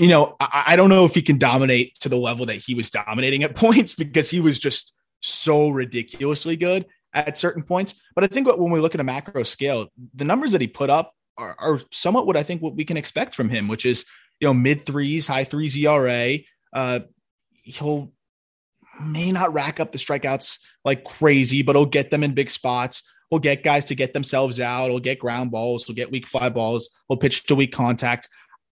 You 0.01 0.09
know, 0.09 0.37
I, 0.41 0.65
I, 0.69 0.77
don't 0.77 0.89
know 0.89 1.05
if 1.05 1.15
he 1.15 1.23
can 1.23 1.37
dominate 1.37 1.95
to 2.01 2.09
the 2.09 2.17
level 2.17 2.47
that 2.47 2.57
he 2.57 2.75
was 2.75 2.91
dominating 2.91 3.43
at 3.43 3.55
points 3.57 3.95
because 3.95 4.31
he 4.31 4.41
was 4.41 4.59
just 4.59 4.95
so 5.21 5.69
ridiculously 5.69 6.57
good 6.57 6.87
at 7.13 7.37
certain 7.37 7.63
points. 7.63 8.01
But 8.15 8.25
I 8.25 8.27
think 8.29 8.47
when 8.47 8.73
we 8.73 8.81
look 8.81 8.95
at 8.95 9.01
a 9.01 9.05
macro 9.05 9.43
scale, 9.43 9.89
the 10.15 10.25
numbers 10.25 10.53
that 10.53 10.61
he 10.61 10.67
put 10.67 10.91
up 10.91 11.15
are, 11.37 11.55
are 11.59 11.81
somewhat 11.91 12.27
what 12.27 12.37
I 12.37 12.43
think 12.43 12.63
what 12.63 12.75
we 12.75 12.85
can 12.85 12.97
expect 12.97 13.35
from 13.35 13.49
him, 13.49 13.69
which 13.69 13.85
is 13.85 14.07
you 14.41 14.49
know 14.49 14.55
mid 14.55 14.87
threes, 14.87 15.27
high 15.27 15.45
threes 15.45 15.77
ERA. 15.77 16.39
Uh, 16.73 17.01
he'll 17.63 18.13
may 19.03 19.33
not 19.33 19.53
rack 19.53 19.81
up 19.81 19.93
the 19.93 19.99
strikeouts 19.99 20.59
like 20.85 21.05
crazy, 21.05 21.63
but 21.63 21.77
he'll 21.77 21.87
get 21.87 22.11
them 22.11 22.25
in 22.25 22.35
big 22.35 22.51
spots. 22.51 23.11
He'll 23.31 23.39
get 23.39 23.63
guys 23.63 23.85
to 23.87 23.95
get 23.95 24.13
themselves 24.13 24.61
out. 24.61 24.89
He'll 24.89 24.99
get 24.99 25.19
ground 25.19 25.51
balls. 25.51 25.85
He'll 25.85 25.95
get 25.95 26.11
weak 26.11 26.27
fly 26.27 26.49
balls. 26.49 26.91
He'll 27.09 27.17
pitch 27.17 27.45
to 27.45 27.55
weak 27.55 27.73
contact. 27.73 28.29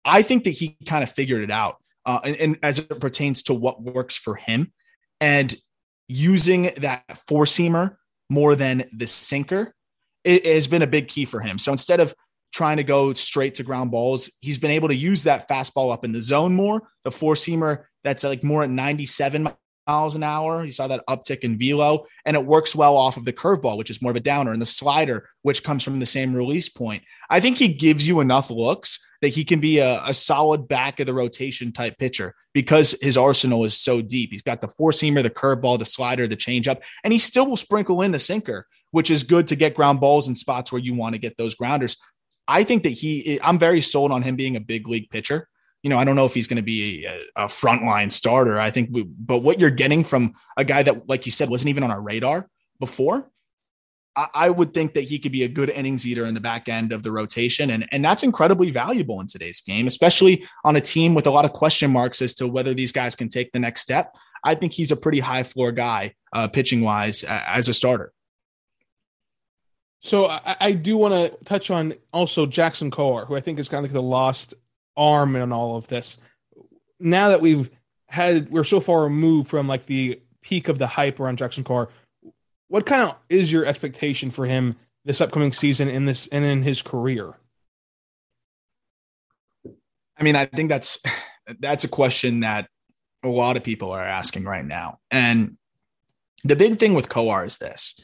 I 0.07 0.23
think 0.23 0.45
that 0.45 0.51
he 0.51 0.77
kind 0.87 1.03
of 1.03 1.11
figured 1.11 1.43
it 1.43 1.51
out, 1.51 1.77
uh, 2.07 2.21
and, 2.25 2.37
and, 2.37 2.59
as 2.63 2.79
it 2.79 3.01
pertains 3.01 3.43
to 3.45 3.55
what 3.55 3.83
works 3.83 4.17
for 4.17 4.37
him, 4.37 4.73
and 5.21 5.55
using 6.09 6.71
that 6.79 7.03
four 7.27 7.45
seamer 7.45 7.97
more 8.31 8.55
than 8.55 8.85
the 8.93 9.07
sinker, 9.07 9.75
it, 10.25 10.47
it 10.47 10.55
has 10.55 10.69
been 10.69 10.83
a 10.83 10.87
big 10.87 11.09
key 11.09 11.25
for 11.25 11.41
him. 11.41 11.59
So 11.59 11.73
instead 11.73 12.01
of 12.01 12.15
trying 12.53 12.77
to 12.77 12.85
go 12.85 13.13
straight 13.13 13.57
to 13.57 13.65
ground 13.65 13.91
balls, 13.91 14.33
he's 14.41 14.59
been 14.59 14.71
able 14.71 14.89
to 14.89 14.97
use 14.97 15.25
that 15.25 15.49
fastball 15.49 15.93
up 15.93 16.05
in 16.05 16.13
the 16.13 16.21
zone 16.21 16.55
more. 16.55 16.89
The 17.05 17.11
four 17.11 17.35
seamer 17.35 17.85
that's 18.05 18.23
like 18.23 18.45
more 18.45 18.63
at 18.63 18.71
97 18.71 19.49
miles 19.87 20.15
an 20.15 20.23
hour. 20.23 20.65
You 20.65 20.71
saw 20.71 20.89
that 20.89 21.07
uptick 21.09 21.41
in 21.41 21.59
velo, 21.59 22.07
and 22.25 22.37
it 22.37 22.45
works 22.45 22.75
well 22.75 22.97
off 22.97 23.17
of 23.17 23.25
the 23.25 23.33
curveball, 23.33 23.79
which 23.79 23.91
is 23.91 24.03
more 24.03 24.11
of 24.11 24.17
a 24.17 24.21
downer, 24.21 24.53
and 24.53 24.61
the 24.61 24.67
slider, 24.67 25.29
which 25.43 25.63
comes 25.63 25.83
from 25.83 25.99
the 25.99 26.07
same 26.07 26.35
release 26.35 26.69
point. 26.69 27.03
I 27.31 27.41
think 27.41 27.57
he 27.57 27.69
gives 27.69 28.07
you 28.07 28.21
enough 28.21 28.51
looks 28.51 28.99
that 29.23 29.29
he 29.29 29.45
can 29.45 29.61
be 29.61 29.79
a, 29.79 30.03
a 30.05 30.13
solid 30.13 30.69
back 30.69 31.01
of 31.01 31.07
the 31.07 31.15
rotation 31.15 31.73
type 31.73 31.97
pitcher 31.99 32.35
because 32.53 32.99
his 33.01 33.17
arsenal 33.17 33.65
is 33.65 33.77
so 33.77 34.03
deep. 34.03 34.31
He's 34.31 34.43
got 34.43 34.61
the 34.61 34.69
four 34.69 34.91
seamer, 34.91 35.23
the 35.23 35.31
curveball, 35.31 35.79
the 35.79 35.85
slider, 35.85 36.27
the 36.27 36.37
changeup, 36.37 36.83
and 37.05 37.13
he 37.13 37.19
still 37.19 37.47
will 37.47 37.57
sprinkle 37.57 38.03
in 38.03 38.13
the 38.13 38.19
sinker, 38.19 38.67
which 38.91 39.11
is 39.11 39.23
good 39.23 39.47
to 39.49 39.57
get 39.57 39.75
ground 39.75 40.01
balls 40.01 40.29
in 40.29 40.35
spots 40.35 40.71
where 40.73 40.83
you 40.83 40.95
want 40.95 41.15
to 41.15 41.19
get 41.19 41.37
those 41.37 41.55
grounders. 41.55 41.97
I 42.49 42.63
think 42.63 42.85
that 42.85 42.91
he, 42.91 43.41
I'm 43.43 43.59
very 43.59 43.81
sold 43.81 44.13
on 44.13 44.23
him 44.23 44.37
being 44.37 44.57
a 44.57 44.61
big 44.61 44.87
league 44.87 45.11
pitcher 45.11 45.49
you 45.87 45.91
know, 45.91 45.99
I 45.99 46.05
don't 46.05 46.17
know 46.17 46.27
if 46.27 46.35
he's 46.35 46.49
going 46.49 46.57
to 46.57 46.65
be 46.65 47.07
a, 47.07 47.45
a 47.45 47.47
frontline 47.47 48.11
starter. 48.11 48.59
I 48.59 48.73
think, 48.73 48.89
we, 48.91 49.05
but 49.05 49.39
what 49.39 49.61
you're 49.61 49.71
getting 49.71 50.03
from 50.03 50.35
a 50.57 50.65
guy 50.65 50.83
that, 50.83 51.09
like 51.09 51.27
you 51.27 51.31
said, 51.31 51.49
wasn't 51.49 51.69
even 51.69 51.85
on 51.85 51.93
our 51.93 52.01
radar 52.01 52.49
before, 52.81 53.31
I, 54.17 54.27
I 54.35 54.51
would 54.51 54.75
think 54.75 54.95
that 54.95 55.03
he 55.03 55.21
could 55.21 55.31
be 55.31 55.45
a 55.45 55.49
good 55.49 55.71
innings 55.71 56.05
eater 56.05 56.25
in 56.25 56.35
the 56.35 56.41
back 56.41 56.69
end 56.69 56.91
of 56.91 57.05
the 57.05 57.13
rotation. 57.13 57.71
And, 57.71 57.87
and 57.93 58.05
that's 58.05 58.25
incredibly 58.25 58.73
valuable 58.73 59.21
in 59.21 59.29
today's 59.29 59.61
game, 59.61 59.87
especially 59.87 60.45
on 60.65 60.75
a 60.75 60.81
team 60.81 61.15
with 61.15 61.29
a 61.29 61.31
lot 61.31 61.45
of 61.45 61.53
question 61.53 61.93
marks 61.93 62.21
as 62.21 62.35
to 62.35 62.49
whether 62.49 62.75
these 62.75 62.91
guys 62.91 63.15
can 63.15 63.29
take 63.29 63.53
the 63.53 63.61
next 63.61 63.83
step. 63.83 64.13
I 64.43 64.57
think 64.57 64.73
he's 64.73 64.91
a 64.91 64.97
pretty 64.97 65.21
high 65.21 65.45
floor 65.45 65.71
guy, 65.71 66.15
uh, 66.33 66.49
pitching 66.49 66.81
wise, 66.81 67.23
uh, 67.23 67.45
as 67.47 67.69
a 67.69 67.75
starter. 67.75 68.13
So 70.01 70.27
I, 70.27 70.57
I 70.61 70.73
do 70.73 70.97
want 70.97 71.15
to 71.15 71.45
touch 71.45 71.71
on 71.71 71.95
also 72.13 72.45
Jackson 72.45 72.91
Kowar, 72.91 73.29
who 73.29 73.37
I 73.37 73.41
think 73.41 73.61
is 73.61 73.69
kind 73.69 73.85
of 73.85 73.93
like 73.93 73.95
the 73.95 74.03
lost 74.03 74.55
arm 74.97 75.37
in 75.37 75.53
all 75.53 75.77
of 75.77 75.89
this. 75.89 76.19
Now 76.99 77.29
that 77.29 77.41
we've 77.41 77.71
had, 78.09 78.51
we're 78.51 78.65
so 78.65 78.81
far 78.81 79.03
removed 79.03 79.49
from 79.49 79.69
like 79.69 79.87
the 79.87 80.21
peak 80.43 80.69
of 80.69 80.79
the 80.79 80.87
hype 80.87 81.21
around 81.21 81.39
Jackson 81.39 81.65
Kowar. 81.65 81.89
What 82.69 82.87
kind 82.87 83.03
of 83.03 83.17
is 83.29 83.53
your 83.53 83.65
expectation 83.65 84.31
for 84.31 84.47
him 84.47 84.77
this 85.05 85.21
upcoming 85.21 85.53
season 85.53 85.89
in 85.89 86.05
this 86.05 86.27
and 86.29 86.45
in 86.45 86.63
his 86.63 86.83
career? 86.83 87.35
I 90.19 90.23
mean, 90.23 90.37
I 90.37 90.47
think 90.47 90.69
that's 90.69 90.99
that's 91.61 91.85
a 91.85 91.89
question 91.89 92.41
that 92.41 92.69
a 93.23 93.29
lot 93.29 93.57
of 93.57 93.65
people 93.65 93.93
are 93.93 94.05
asking 94.05 94.45
right 94.45 94.65
now. 94.65 94.99
And 95.11 95.59
the 96.45 96.57
big 96.57 96.79
thing 96.79 96.95
with 96.95 97.09
Kowar 97.09 97.47
is 97.47 97.59
this: 97.59 98.01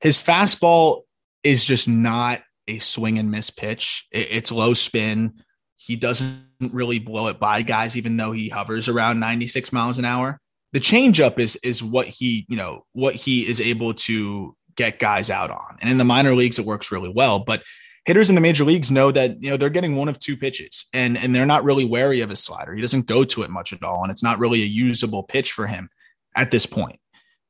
his 0.00 0.18
fastball 0.18 1.02
is 1.42 1.64
just 1.64 1.88
not 1.88 2.42
a 2.68 2.78
swing 2.78 3.18
and 3.18 3.30
miss 3.30 3.50
pitch. 3.50 4.06
It's 4.10 4.52
low 4.52 4.74
spin. 4.74 5.34
He 5.76 5.96
doesn't 5.96 6.44
really 6.72 6.98
blow 6.98 7.28
it 7.28 7.38
by 7.38 7.62
guys, 7.62 7.96
even 7.96 8.16
though 8.16 8.32
he 8.32 8.48
hovers 8.48 8.88
around 8.88 9.20
96 9.20 9.72
miles 9.72 9.98
an 9.98 10.04
hour. 10.04 10.40
The 10.72 10.80
changeup 10.80 11.38
is 11.38 11.56
is 11.56 11.82
what 11.82 12.06
he, 12.06 12.46
you 12.48 12.56
know, 12.56 12.84
what 12.92 13.14
he 13.14 13.46
is 13.46 13.60
able 13.60 13.94
to 13.94 14.56
get 14.76 14.98
guys 14.98 15.30
out 15.30 15.50
on. 15.50 15.78
And 15.80 15.90
in 15.90 15.98
the 15.98 16.04
minor 16.04 16.34
leagues, 16.34 16.58
it 16.58 16.64
works 16.64 16.90
really 16.90 17.12
well. 17.14 17.38
But 17.38 17.62
hitters 18.04 18.28
in 18.28 18.34
the 18.34 18.40
major 18.40 18.64
leagues 18.64 18.90
know 18.90 19.10
that 19.10 19.40
you 19.40 19.50
know 19.50 19.56
they're 19.56 19.70
getting 19.70 19.96
one 19.96 20.08
of 20.08 20.18
two 20.18 20.36
pitches 20.36 20.86
and 20.92 21.16
and 21.16 21.34
they're 21.34 21.46
not 21.46 21.64
really 21.64 21.84
wary 21.84 22.20
of 22.20 22.30
his 22.30 22.42
slider. 22.42 22.74
He 22.74 22.82
doesn't 22.82 23.06
go 23.06 23.24
to 23.24 23.42
it 23.42 23.50
much 23.50 23.72
at 23.72 23.82
all, 23.82 24.02
and 24.02 24.10
it's 24.10 24.22
not 24.22 24.38
really 24.38 24.62
a 24.62 24.66
usable 24.66 25.22
pitch 25.22 25.52
for 25.52 25.66
him. 25.66 25.88
at 26.36 26.50
this 26.50 26.66
point. 26.66 26.98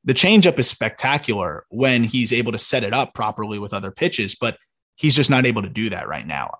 The 0.04 0.12
changeup 0.12 0.58
is 0.58 0.68
spectacular 0.68 1.64
when 1.70 2.04
he's 2.04 2.32
able 2.32 2.52
to 2.52 2.58
set 2.58 2.84
it 2.84 2.92
up 2.92 3.14
properly 3.14 3.58
with 3.58 3.72
other 3.72 3.90
pitches, 3.90 4.34
but 4.34 4.58
he's 4.96 5.16
just 5.16 5.30
not 5.30 5.46
able 5.46 5.62
to 5.62 5.70
do 5.70 5.88
that 5.90 6.06
right 6.06 6.26
now. 6.26 6.50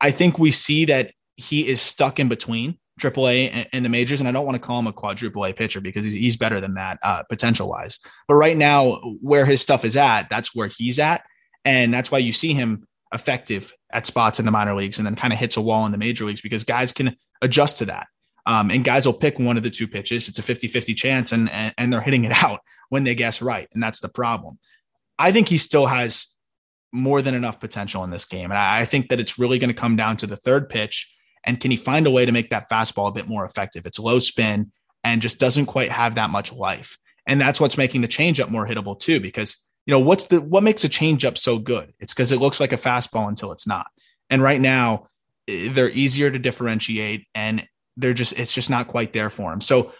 I 0.00 0.10
think 0.10 0.38
we 0.38 0.50
see 0.50 0.86
that 0.86 1.12
he 1.36 1.66
is 1.66 1.80
stuck 1.80 2.18
in 2.18 2.28
between 2.28 2.78
AAA 3.00 3.66
and 3.72 3.84
the 3.84 3.88
majors, 3.88 4.20
and 4.20 4.28
I 4.28 4.32
don't 4.32 4.44
want 4.44 4.56
to 4.56 4.60
call 4.60 4.78
him 4.78 4.86
a 4.86 4.92
quadruple 4.92 5.44
A 5.44 5.52
pitcher 5.52 5.80
because 5.80 6.04
he's, 6.04 6.14
he's 6.14 6.36
better 6.36 6.60
than 6.60 6.74
that 6.74 6.98
uh, 7.02 7.22
potential 7.24 7.68
wise. 7.68 7.98
But 8.28 8.34
right 8.34 8.56
now, 8.56 8.96
where 9.20 9.46
his 9.46 9.60
stuff 9.60 9.84
is 9.84 9.96
at, 9.96 10.28
that's 10.30 10.54
where 10.54 10.68
he's 10.68 10.98
at, 10.98 11.22
and 11.64 11.92
that's 11.92 12.10
why 12.10 12.18
you 12.18 12.32
see 12.32 12.52
him 12.52 12.86
effective 13.12 13.72
at 13.92 14.06
spots 14.06 14.38
in 14.38 14.44
the 14.44 14.52
minor 14.52 14.74
leagues 14.74 14.98
and 14.98 15.06
then 15.06 15.16
kind 15.16 15.32
of 15.32 15.38
hits 15.38 15.56
a 15.56 15.60
wall 15.60 15.84
in 15.84 15.92
the 15.92 15.98
major 15.98 16.24
leagues 16.24 16.40
because 16.40 16.62
guys 16.62 16.92
can 16.92 17.16
adjust 17.42 17.78
to 17.78 17.86
that. 17.86 18.06
Um, 18.46 18.70
and 18.70 18.84
guys 18.84 19.04
will 19.04 19.14
pick 19.14 19.38
one 19.38 19.56
of 19.56 19.62
the 19.62 19.70
two 19.70 19.88
pitches. 19.88 20.28
It's 20.28 20.38
a 20.38 20.42
50 20.42 20.68
50 20.68 20.94
chance, 20.94 21.32
and, 21.32 21.50
and, 21.50 21.74
and 21.76 21.92
they're 21.92 22.00
hitting 22.00 22.24
it 22.24 22.32
out 22.42 22.60
when 22.88 23.04
they 23.04 23.14
guess 23.14 23.42
right. 23.42 23.68
And 23.72 23.82
that's 23.82 24.00
the 24.00 24.08
problem. 24.08 24.58
I 25.18 25.32
think 25.32 25.48
he 25.48 25.58
still 25.58 25.86
has 25.86 26.36
more 26.92 27.22
than 27.22 27.34
enough 27.34 27.60
potential 27.60 28.04
in 28.04 28.10
this 28.10 28.24
game. 28.24 28.50
And 28.50 28.58
I, 28.58 28.80
I 28.80 28.84
think 28.84 29.08
that 29.08 29.20
it's 29.20 29.38
really 29.38 29.58
going 29.58 29.68
to 29.68 29.74
come 29.74 29.96
down 29.96 30.16
to 30.18 30.26
the 30.26 30.36
third 30.36 30.68
pitch. 30.68 31.12
And 31.44 31.60
can 31.60 31.70
he 31.70 31.76
find 31.76 32.06
a 32.06 32.10
way 32.10 32.26
to 32.26 32.32
make 32.32 32.50
that 32.50 32.68
fastball 32.68 33.08
a 33.08 33.12
bit 33.12 33.28
more 33.28 33.44
effective? 33.44 33.86
It's 33.86 33.98
low 33.98 34.18
spin 34.18 34.72
and 35.04 35.22
just 35.22 35.38
doesn't 35.38 35.66
quite 35.66 35.90
have 35.90 36.16
that 36.16 36.30
much 36.30 36.52
life. 36.52 36.98
And 37.26 37.40
that's 37.40 37.60
what's 37.60 37.78
making 37.78 38.00
the 38.00 38.08
changeup 38.08 38.50
more 38.50 38.66
hittable 38.66 38.98
too, 38.98 39.20
because 39.20 39.66
you 39.86 39.92
know 39.92 40.00
what's 40.00 40.26
the 40.26 40.40
what 40.40 40.62
makes 40.62 40.84
a 40.84 40.88
changeup 40.88 41.38
so 41.38 41.58
good? 41.58 41.92
It's 42.00 42.12
because 42.12 42.32
it 42.32 42.40
looks 42.40 42.60
like 42.60 42.72
a 42.72 42.76
fastball 42.76 43.28
until 43.28 43.52
it's 43.52 43.66
not. 43.66 43.86
And 44.28 44.42
right 44.42 44.60
now, 44.60 45.08
eh, 45.48 45.68
they're 45.72 45.90
easier 45.90 46.30
to 46.30 46.38
differentiate, 46.38 47.26
and 47.34 47.66
they're 47.96 48.12
just 48.12 48.38
it's 48.38 48.52
just 48.52 48.70
not 48.70 48.88
quite 48.88 49.12
there 49.12 49.30
for 49.30 49.52
him. 49.52 49.60
So 49.60 49.92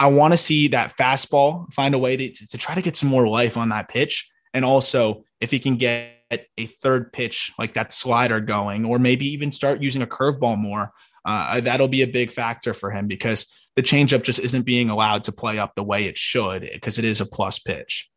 I 0.00 0.08
want 0.08 0.32
to 0.32 0.38
see 0.38 0.68
that 0.68 0.96
fastball 0.96 1.72
find 1.72 1.94
a 1.94 1.98
way 1.98 2.16
to, 2.16 2.46
to 2.48 2.58
try 2.58 2.74
to 2.74 2.82
get 2.82 2.96
some 2.96 3.08
more 3.08 3.28
life 3.28 3.56
on 3.56 3.68
that 3.70 3.88
pitch, 3.88 4.30
and 4.52 4.64
also 4.64 5.24
if 5.40 5.50
he 5.50 5.58
can 5.58 5.76
get 5.76 6.17
a 6.30 6.66
third 6.66 7.12
pitch 7.12 7.52
like 7.58 7.74
that 7.74 7.92
slider 7.92 8.40
going, 8.40 8.84
or 8.84 8.98
maybe 8.98 9.26
even 9.26 9.52
start 9.52 9.82
using 9.82 10.02
a 10.02 10.06
curveball 10.06 10.58
more, 10.58 10.92
uh, 11.24 11.60
that'll 11.60 11.88
be 11.88 12.02
a 12.02 12.06
big 12.06 12.30
factor 12.30 12.74
for 12.74 12.90
him 12.90 13.06
because 13.06 13.52
the 13.76 13.82
changeup 13.82 14.22
just 14.22 14.40
isn't 14.40 14.62
being 14.62 14.90
allowed 14.90 15.24
to 15.24 15.32
play 15.32 15.58
up 15.58 15.74
the 15.74 15.84
way 15.84 16.06
it 16.06 16.18
should 16.18 16.68
because 16.72 16.98
it 16.98 17.04
is 17.04 17.20
a 17.20 17.26
plus 17.26 17.58
pitch. 17.58 18.10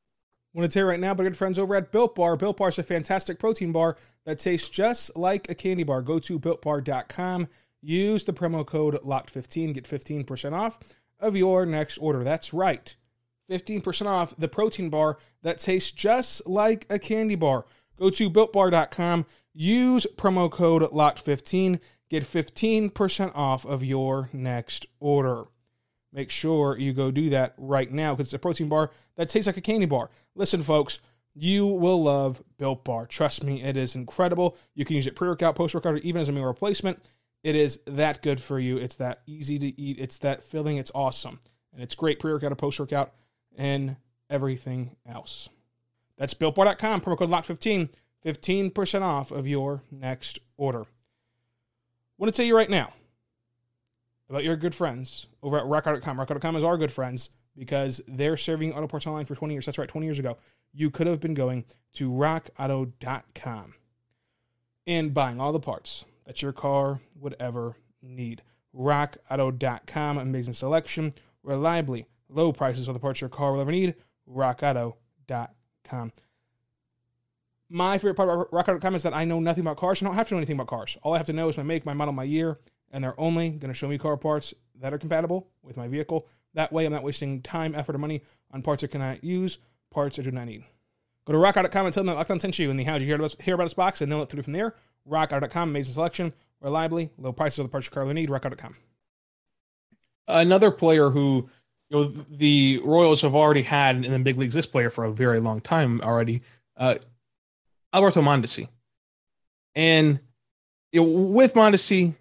I 0.53 0.58
want 0.58 0.70
to 0.70 0.74
tell 0.74 0.84
you 0.84 0.89
right 0.89 1.00
now, 1.00 1.13
but 1.13 1.24
good 1.24 1.38
friends 1.38 1.58
over 1.58 1.75
at 1.75 1.91
Built 1.91 2.15
Bar. 2.15 2.36
Built 2.36 2.58
Bar 2.58 2.70
is 2.70 2.80
a 2.80 2.84
fantastic 2.84 3.39
protein 3.39 3.72
bar 3.72 3.96
that 4.25 4.39
tastes 4.39 4.68
just 4.68 5.15
like 5.15 5.50
a 5.50 5.56
candy 5.56 5.84
bar. 5.84 6.01
Go 6.01 6.20
to 6.20 6.39
builtbar.com, 6.39 7.48
use 7.82 8.25
the 8.25 8.34
promo 8.34 8.65
code 8.65 8.96
LOCKED15, 8.96 9.74
get 9.74 9.84
15% 9.86 10.53
off 10.53 10.80
of 11.22 11.38
your 11.38 11.65
next 11.65 12.00
order. 12.00 12.24
That's 12.24 12.53
right, 12.53 12.94
15% 13.50 14.08
off 14.08 14.36
the 14.38 14.50
protein 14.50 14.89
bar 14.89 15.20
that 15.41 15.60
tastes 15.60 15.91
just 15.91 16.46
like 16.46 16.86
a 16.89 17.00
candy 17.00 17.36
bar. 17.36 17.65
Go 18.01 18.10
to 18.10 18.29
builtbar.com, 18.29 19.27
use 19.53 20.08
promo 20.17 20.51
code 20.51 20.81
LOCKED15, 20.81 21.79
get 22.10 22.24
15% 22.24 23.31
off 23.36 23.63
of 23.63 23.84
your 23.84 24.29
next 24.34 24.88
order 25.00 25.46
make 26.13 26.29
sure 26.29 26.77
you 26.77 26.93
go 26.93 27.12
do 27.12 27.29
that 27.29 27.53
right 27.58 27.91
now 27.91 28.13
because 28.13 28.27
it's 28.27 28.34
a 28.34 28.39
protein 28.39 28.70
bar 28.70 28.91
that 29.15 29.29
tastes 29.29 29.48
like 29.48 29.58
a 29.58 29.62
candy 29.62 29.86
bar. 29.86 30.10
Listen, 30.36 30.63
folks, 30.63 31.00
you 31.34 31.65
will 31.65 32.03
love 32.03 32.43
Built 32.58 32.84
Bar. 32.84 33.05
Trust 33.05 33.43
me, 33.43 33.62
it 33.63 33.77
is 33.77 33.96
incredible. 33.96 34.58
You 34.75 34.84
can 34.84 34.98
use 34.98 35.08
it 35.08 35.15
pre 35.15 35.29
workout, 35.29 35.55
post 35.55 35.74
workout, 35.74 35.93
or 35.93 35.98
even 35.98 36.22
as 36.22 36.29
a 36.29 36.31
meal 36.31 36.43
replacement. 36.43 37.00
It 37.43 37.55
is 37.55 37.79
that 37.88 38.22
good 38.22 38.41
for 38.41 38.60
you. 38.60 38.77
It's 38.77 38.96
that 38.96 39.22
easy 39.25 39.58
to 39.60 39.81
eat. 39.81 39.98
It's 40.00 40.17
that 40.20 40.43
filling. 40.43 40.77
It's 40.77 40.91
awesome. 40.93 41.39
And 41.74 41.81
it's 41.81 41.96
great 41.96 42.20
pre 42.20 42.34
workout 42.34 42.51
or 42.51 42.55
post 42.55 42.79
workout 42.79 43.13
and 43.58 43.96
everything 44.29 44.96
else. 45.08 45.50
That's 46.22 46.36
builtbar.com, 46.36 47.01
promo 47.01 47.18
code 47.18 47.32
LOCK15, 47.32 47.90
15% 48.24 49.01
off 49.01 49.32
of 49.32 49.48
your 49.48 49.82
next 49.90 50.38
order. 50.56 50.82
I 50.82 50.86
want 52.20 52.31
to 52.31 52.38
tell 52.38 52.46
you 52.46 52.55
right 52.55 52.70
now 52.70 52.94
about 54.29 54.44
your 54.44 54.55
good 54.55 54.75
friends 54.75 55.25
over 55.42 55.57
at 55.57 55.64
rockauto.com. 55.64 56.20
Rockauto.com 56.20 56.55
is 56.57 56.64
our 56.64 56.77
good 56.77 56.92
friends 56.92 57.31
because 57.57 58.01
they're 58.07 58.38
serving 58.38 58.72
auto 58.72 58.86
parts 58.86 59.07
online 59.07 59.25
for 59.25 59.34
20 59.34 59.55
years. 59.55 59.66
That's 59.66 59.79
right, 59.79 59.90
20 59.90 60.05
years 60.05 60.20
ago. 60.20 60.38
You 60.72 60.92
could 60.92 61.07
have 61.07 61.20
been 61.20 61.34
going 61.34 61.66
to 61.96 62.12
rockauto.com 62.12 63.74
and 64.86 65.14
buying 65.16 65.42
all 65.42 65.51
the 65.51 65.60
parts 65.60 66.05
that 66.27 66.44
your 66.44 66.53
car 66.53 67.00
would 67.16 67.36
ever 67.40 67.77
need. 68.03 68.44
rockauto.com, 68.77 70.20
amazing 70.20 70.53
selection, 70.53 71.14
reliably 71.42 72.05
low 72.29 72.53
prices 72.53 72.88
of 72.88 72.94
the 72.94 73.00
parts 73.00 73.22
your 73.22 73.29
car 73.31 73.53
will 73.53 73.62
ever 73.62 73.72
need. 73.72 73.96
rockauto.com. 74.29 75.48
My 77.70 77.98
favorite 77.98 78.15
part 78.15 78.29
about 78.29 78.51
rockauto.com 78.51 78.96
is 78.96 79.03
that 79.03 79.13
I 79.13 79.24
know 79.24 79.39
nothing 79.39 79.61
about 79.61 79.77
cars. 79.77 80.01
I 80.01 80.05
don't 80.05 80.15
have 80.15 80.27
to 80.27 80.33
know 80.33 80.39
anything 80.39 80.55
about 80.55 80.67
cars. 80.67 80.98
All 81.03 81.13
I 81.13 81.17
have 81.17 81.25
to 81.27 81.33
know 81.33 81.48
is 81.48 81.57
my 81.57 81.63
make, 81.63 81.85
my 81.85 81.94
model, 81.94 82.13
my 82.13 82.24
year, 82.24 82.59
and 82.91 83.03
they're 83.03 83.20
only 83.20 83.50
going 83.50 83.72
to 83.72 83.77
show 83.77 83.87
me 83.87 83.98
car 83.98 84.17
parts 84.17 84.53
that 84.81 84.94
are 84.94 84.98
compatible 84.98 85.48
with 85.63 85.77
my 85.77 85.87
vehicle. 85.87 86.27
That 86.53 86.74
way, 86.74 86.85
I'm 86.85 86.91
not 86.91 87.03
wasting 87.03 87.41
time, 87.41 87.74
effort, 87.74 87.96
or 87.96 88.00
money 88.00 88.24
on 88.51 88.61
parts 88.61 88.83
I 88.83 88.87
cannot 88.87 89.24
use, 89.24 89.57
parts 89.89 90.20
I 90.20 90.24
do 90.24 90.31
not 90.31 90.46
need. 90.46 90.65
Go 91.24 91.33
to 91.33 91.39
rockauto.com 91.39 91.85
and 91.85 91.94
tell 91.94 92.03
them 92.03 92.07
that 92.07 92.15
Locked 92.15 92.31
On 92.31 92.39
sent 92.39 92.59
you 92.59 92.70
in 92.70 92.77
the 92.77 92.83
How 92.83 92.94
Did 92.94 93.03
You 93.03 93.07
Hear 93.07 93.15
About, 93.15 93.41
hear 93.41 93.55
about 93.55 93.67
Us 93.67 93.74
box, 93.74 94.01
and 94.01 94.11
they'll 94.11 94.20
look 94.20 94.29
through 94.29 94.44
from 94.44 94.53
there. 94.53 94.75
Rockauto.com, 95.09 95.70
amazing 95.70 95.94
selection, 95.94 96.33
reliably, 96.59 97.11
low 97.17 97.31
prices 97.31 97.59
of 97.59 97.65
the 97.65 97.70
parts 97.70 97.87
your 97.87 97.91
car 97.91 98.05
will 98.05 98.13
need. 98.13 98.29
Rockauto.com. 98.29 98.75
Another 100.27 100.72
player 100.72 101.11
who 101.11 101.50
you 101.92 101.98
know 101.98 102.04
the 102.30 102.80
Royals 102.84 103.22
have 103.22 103.36
already 103.36 103.64
had 103.64 103.98
in 104.06 104.12
the 104.12 104.20
big 104.20 104.38
leagues, 104.38 104.56
this 104.56 104.66
player 104.66 104.90
for 104.90 105.04
a 105.04 105.12
very 105.12 105.42
long 105.42 105.60
time 105.60 106.00
already, 106.01 106.42
uh, 106.77 106.96
Alberto 107.94 108.22
Mondesi. 108.22 108.70
And 109.75 110.20
you 110.94 111.01
know, 111.01 111.08
with 111.08 111.54
Mondesi, 111.54 112.16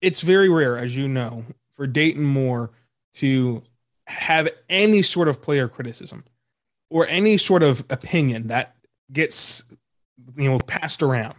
it's 0.00 0.22
very 0.22 0.48
rare, 0.48 0.76
as 0.76 0.96
you 0.96 1.06
know, 1.06 1.44
for 1.72 1.86
Dayton 1.86 2.24
Moore 2.24 2.70
to 3.14 3.62
have 4.08 4.48
any 4.68 5.02
sort 5.02 5.28
of 5.28 5.40
player 5.40 5.68
criticism 5.68 6.24
or 6.90 7.06
any 7.06 7.36
sort 7.36 7.62
of 7.62 7.84
opinion 7.90 8.48
that 8.48 8.74
gets 9.12 9.62
you 10.36 10.50
know 10.50 10.58
passed 10.58 11.02
around. 11.02 11.36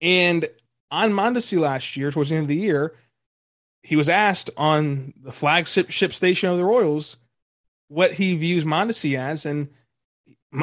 And 0.00 0.48
on 0.90 1.12
Mondesi 1.12 1.58
last 1.58 1.96
year, 1.96 2.10
towards 2.10 2.30
the 2.30 2.36
end 2.36 2.44
of 2.44 2.48
the 2.48 2.56
year, 2.56 2.94
he 3.88 3.96
was 3.96 4.10
asked 4.10 4.50
on 4.58 5.14
the 5.18 5.32
flagship 5.32 5.88
ship 5.88 6.12
station 6.12 6.50
of 6.50 6.58
the 6.58 6.64
Royals 6.64 7.16
what 7.88 8.12
he 8.12 8.34
views 8.34 8.66
Mondesi 8.66 9.18
as, 9.18 9.46
and 9.46 9.68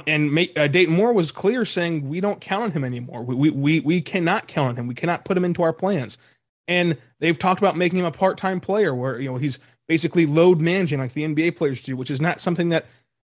and 0.05 0.31
make, 0.31 0.55
uh, 0.55 0.67
Dayton 0.67 0.93
Moore 0.93 1.11
was 1.11 1.31
clear 1.31 1.65
saying 1.65 2.07
we 2.07 2.21
don't 2.21 2.39
count 2.39 2.65
on 2.65 2.71
him 2.71 2.83
anymore. 2.83 3.23
We, 3.23 3.33
we 3.33 3.49
we 3.49 3.79
we 3.79 4.01
cannot 4.01 4.47
count 4.47 4.69
on 4.69 4.75
him. 4.75 4.85
We 4.85 4.93
cannot 4.93 5.25
put 5.25 5.35
him 5.35 5.43
into 5.43 5.63
our 5.63 5.73
plans. 5.73 6.19
And 6.67 6.97
they've 7.19 7.37
talked 7.37 7.59
about 7.59 7.75
making 7.75 7.97
him 7.97 8.05
a 8.05 8.11
part-time 8.11 8.59
player 8.59 8.93
where 8.93 9.19
you 9.19 9.31
know 9.31 9.37
he's 9.37 9.57
basically 9.87 10.27
load 10.27 10.61
managing 10.61 10.99
like 10.99 11.13
the 11.13 11.23
NBA 11.23 11.55
players 11.55 11.81
do, 11.81 11.97
which 11.97 12.11
is 12.11 12.21
not 12.21 12.39
something 12.39 12.69
that 12.69 12.85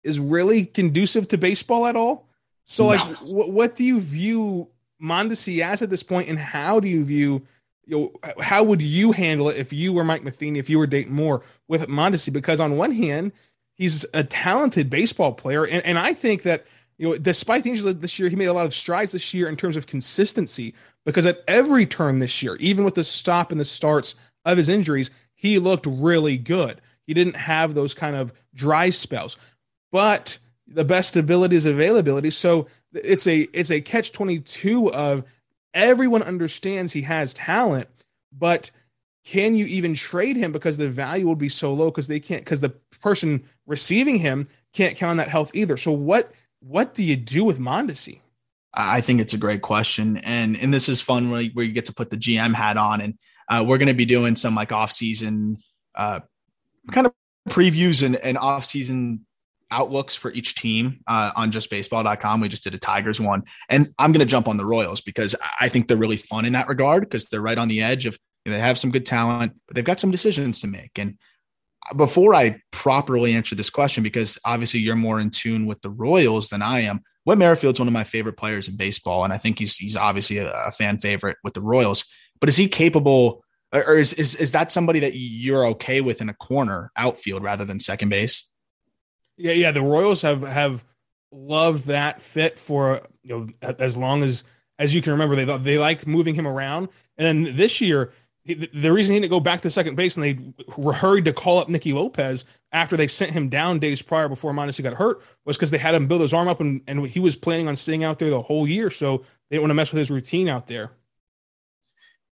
is 0.06 0.22
really 0.22 0.68
conducive 0.68 1.28
to 1.28 1.38
baseball 1.38 1.86
at 1.86 1.98
all. 1.98 2.30
So, 2.64 2.86
like, 2.86 3.22
no. 3.24 3.44
what 3.44 3.76
do 3.76 3.84
you 3.84 4.00
view 4.00 4.70
Mondesi 5.04 5.62
as 5.62 5.82
at 5.82 5.90
this 5.90 6.04
point, 6.04 6.30
and 6.30 6.40
how 6.40 6.80
do 6.80 6.88
you 6.88 7.04
view, 7.04 7.42
you 7.92 7.98
know, 8.24 8.42
how 8.42 8.64
would 8.64 8.82
you 8.82 9.12
handle 9.12 9.50
it 9.50 9.58
if 9.58 9.74
you 9.74 9.92
were 9.92 10.06
Mike 10.06 10.24
Matheny, 10.24 10.60
if 10.60 10.70
you 10.70 10.80
were 10.80 10.88
Dayton 10.88 11.14
Moore 11.14 11.44
with 11.68 11.88
Mondesi? 11.90 12.32
Because 12.32 12.62
on 12.62 12.78
one 12.78 12.94
hand, 12.94 13.34
he's 13.76 14.06
a 14.14 14.24
talented 14.24 14.90
baseball 14.90 15.34
player, 15.34 15.66
and, 15.66 15.86
and 15.86 16.00
I 16.00 16.14
think 16.14 16.44
that 16.44 16.66
you 16.98 17.10
know, 17.10 17.18
despite 17.18 17.64
the 17.64 17.72
injuries 17.72 17.96
this 17.98 18.18
year, 18.18 18.30
he 18.30 18.36
made 18.38 18.46
a 18.46 18.54
lot 18.54 18.66
of 18.66 18.74
strides 18.74 19.12
this 19.12 19.34
year 19.34 19.50
in 19.50 19.58
terms 19.58 19.76
of 19.76 19.88
consistency 19.88 20.74
because 21.06 21.26
at 21.26 21.44
every 21.48 21.86
turn 21.86 22.20
this 22.20 22.42
year, 22.42 22.56
even 22.58 22.86
with 22.86 22.96
the 22.96 23.04
stop 23.04 23.52
and 23.52 23.60
the 23.60 23.66
starts 23.66 24.16
of 24.46 24.58
his 24.58 24.70
injuries, 24.70 25.12
he 25.34 25.60
looked 25.60 25.86
really 25.86 26.38
good. 26.38 26.80
He 27.08 27.14
didn't 27.14 27.36
have 27.36 27.74
those 27.74 27.94
kind 27.94 28.16
of 28.16 28.32
dry 28.54 28.90
spells, 28.92 29.38
but 29.92 30.38
the 30.66 30.86
best 30.86 31.18
ability 31.18 31.58
is 31.58 31.66
availability. 31.66 32.30
So 32.30 32.68
it's 32.94 33.28
a 33.28 33.42
it's 33.52 33.72
a 33.72 33.82
catch 33.82 34.14
22 34.14 34.94
of 34.94 35.26
everyone 35.74 36.24
understands 36.24 36.94
he 36.94 37.02
has 37.04 37.34
talent, 37.34 37.88
but 38.32 38.72
can 39.24 39.56
you 39.56 39.66
even 39.66 39.94
trade 39.94 40.36
him 40.36 40.52
because 40.52 40.78
the 40.78 40.90
value 40.90 41.28
will 41.28 41.36
be 41.36 41.50
so 41.50 41.74
low 41.74 41.92
because 41.92 42.08
they 42.08 42.20
can't 42.20 42.44
because 42.44 42.60
the 42.60 42.74
person 43.02 43.44
receiving 43.66 44.20
him 44.20 44.48
can't 44.74 44.96
count 44.96 45.12
on 45.12 45.18
that 45.18 45.30
health 45.30 45.52
either. 45.54 45.78
So 45.78 45.92
what 45.92 46.32
what 46.60 46.94
do 46.94 47.04
you 47.04 47.16
do 47.16 47.44
with 47.44 47.60
Mondesi? 47.60 48.20
I 48.74 49.02
think 49.02 49.20
it's 49.20 49.34
a 49.34 49.38
great 49.38 49.62
question, 49.62 50.18
and 50.18 50.58
and 50.58 50.74
this 50.74 50.88
is 50.88 51.02
fun 51.02 51.30
where 51.30 51.42
you, 51.42 51.52
where 51.54 51.66
you 51.66 51.74
get 51.74 51.86
to 51.86 51.94
put 51.94 52.10
the 52.10 52.18
GM 52.18 52.54
hat 52.54 52.78
on, 52.78 53.02
and 53.02 53.20
uh, 53.50 53.64
we're 53.68 53.78
going 53.78 53.90
to 53.90 53.94
be 53.94 54.06
doing 54.06 54.36
some 54.36 54.56
like 54.56 54.72
off 54.72 54.92
season 54.92 55.58
uh, 55.96 56.22
kind 56.92 57.08
of 57.08 57.14
previews 57.50 58.04
and, 58.06 58.16
and 58.18 58.38
off 58.38 58.64
season 58.64 59.26
outlooks 59.72 60.16
for 60.16 60.32
each 60.32 60.56
team 60.56 61.00
uh, 61.08 61.32
on 61.36 61.52
justbaseball.com. 61.52 62.42
We 62.42 62.50
just 62.50 62.64
did 62.64 62.74
a 62.74 62.78
Tigers 62.78 63.20
one, 63.22 63.44
and 63.70 63.88
I'm 63.98 64.12
going 64.12 64.20
to 64.20 64.26
jump 64.26 64.48
on 64.48 64.58
the 64.58 64.66
Royals 64.66 65.02
because 65.02 65.36
I 65.60 65.70
think 65.70 65.88
they're 65.88 65.98
really 65.98 66.18
fun 66.18 66.46
in 66.46 66.54
that 66.54 66.68
regard 66.68 67.04
because 67.04 67.28
they're 67.28 67.42
right 67.42 67.58
on 67.58 67.68
the 67.68 67.82
edge 67.82 68.06
of 68.06 68.18
you 68.46 68.52
know, 68.52 68.58
they 68.58 68.64
have 68.64 68.80
some 68.80 68.92
good 68.92 69.06
talent, 69.06 69.54
but 69.68 69.76
they've 69.76 69.86
got 69.86 70.00
some 70.00 70.12
decisions 70.12 70.62
to 70.62 70.68
make, 70.68 70.98
and 70.98 71.18
before 71.96 72.34
I 72.36 72.62
properly 72.72 73.34
answer 73.34 73.56
this 73.56 73.70
question, 73.70 74.04
because 74.04 74.38
obviously 74.46 74.80
you're 74.80 74.96
more 74.96 75.20
in 75.20 75.30
tune 75.30 75.66
with 75.66 75.82
the 75.82 75.90
Royals 75.90 76.50
than 76.50 76.62
I 76.62 76.82
am, 76.82 77.02
Whit 77.24 77.38
Merrifield's 77.38 77.80
one 77.80 77.88
of 77.88 77.94
my 77.94 78.04
favorite 78.04 78.38
players 78.38 78.68
in 78.68 78.78
baseball, 78.78 79.24
and 79.24 79.34
I 79.34 79.38
think 79.38 79.60
he's 79.60 79.76
he's 79.76 79.96
obviously 79.96 80.38
a, 80.38 80.52
a 80.52 80.72
fan 80.72 80.98
favorite 80.98 81.38
with 81.44 81.54
the 81.54 81.62
Royals. 81.62 82.06
But 82.40 82.50
is 82.50 82.58
he 82.58 82.68
capable, 82.68 83.44
or 83.72 83.96
is, 83.96 84.14
is 84.14 84.36
is 84.36 84.54
that 84.54 84.72
somebody 84.72 85.00
that 85.02 85.16
you're 85.16 85.66
okay 85.68 86.02
with 86.02 86.22
in 86.22 86.30
a 86.30 86.34
corner 86.34 86.92
outfield 86.98 87.44
rather 87.44 87.66
than 87.66 87.80
second 87.80 88.10
base? 88.10 88.51
Yeah, 89.42 89.54
yeah. 89.54 89.72
The 89.72 89.82
Royals 89.82 90.22
have 90.22 90.44
have 90.44 90.84
loved 91.32 91.88
that 91.88 92.22
fit 92.22 92.60
for 92.60 93.02
you 93.24 93.48
know 93.62 93.74
as 93.80 93.98
long 93.98 94.24
as 94.24 94.44
as 94.80 94.94
you 94.94 95.02
can 95.02 95.12
remember. 95.14 95.36
They 95.36 95.58
they 95.58 95.78
liked 95.78 96.08
moving 96.08 96.36
him 96.36 96.48
around, 96.48 96.90
and 97.18 97.46
then 97.48 97.56
this 97.56 97.82
year 97.82 98.12
the 98.46 98.92
reason 98.92 99.14
he 99.14 99.20
didn't 99.20 99.30
go 99.30 99.40
back 99.40 99.62
to 99.62 99.70
second 99.70 99.96
base 99.96 100.18
and 100.18 100.24
they 100.24 100.40
were 100.76 100.94
hurried 100.94 101.26
to 101.26 101.34
call 101.34 101.60
up 101.60 101.70
Nicky 101.70 101.94
Lopez 101.94 102.44
after 102.72 102.98
they 102.98 103.08
sent 103.08 103.32
him 103.32 103.50
down 103.50 103.78
days 103.78 104.02
prior 104.02 104.28
before 104.28 104.52
Mondesi 104.52 104.82
got 104.82 104.96
hurt 104.96 105.22
was 105.46 105.58
because 105.58 105.70
they 105.70 105.78
had 105.78 105.94
him 105.94 106.08
build 106.08 106.22
his 106.22 106.34
arm 106.34 106.48
up 106.48 106.60
and, 106.60 106.82
and 106.88 107.06
he 107.06 107.20
was 107.20 107.36
planning 107.36 107.68
on 107.68 107.76
staying 107.76 108.04
out 108.04 108.18
there 108.18 108.32
the 108.32 108.42
whole 108.42 108.68
year. 108.68 108.90
So 108.90 109.20
they 109.50 109.58
didn't 109.58 109.64
want 109.64 109.70
to 109.70 109.76
mess 109.76 109.92
with 109.92 110.00
his 110.00 110.10
routine 110.10 110.50
out 110.50 110.66
there. 110.66 110.90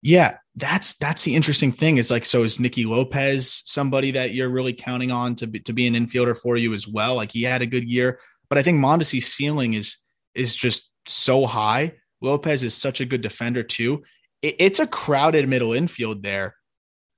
Yeah, 0.02 0.38
that's 0.60 0.96
that's 0.96 1.24
the 1.24 1.36
interesting 1.36 1.72
thing. 1.72 1.98
Is 1.98 2.12
like, 2.12 2.26
so 2.26 2.44
is 2.44 2.60
Nicky 2.60 2.86
Lopez 2.86 3.64
somebody 3.66 4.12
that 4.12 4.34
you're 4.34 4.50
really 4.50 4.74
counting 4.74 5.12
on 5.12 5.36
to 5.36 5.48
be 5.48 5.60
to 5.62 5.74
be 5.74 5.88
an 5.88 5.94
infielder 5.94 6.38
for 6.38 6.58
you 6.58 6.74
as 6.74 6.88
well? 6.88 7.16
Like 7.16 7.32
he 7.32 7.44
had 7.44 7.62
a 7.62 7.68
good 7.68 7.84
year, 7.84 8.20
but 8.50 8.58
I 8.58 8.64
think 8.64 8.80
Mondesi's 8.80 9.28
ceiling 9.28 9.74
is 9.74 9.98
is 10.36 10.54
just 10.54 10.94
so 11.06 11.46
high. 11.46 11.94
Lopez 12.22 12.64
is 12.64 12.76
such 12.76 13.02
a 13.02 13.06
good 13.06 13.22
defender 13.22 13.64
too 13.64 14.04
it's 14.42 14.80
a 14.80 14.88
crowded 14.88 15.50
middle 15.50 15.74
infield 15.74 16.24
there. 16.24 16.56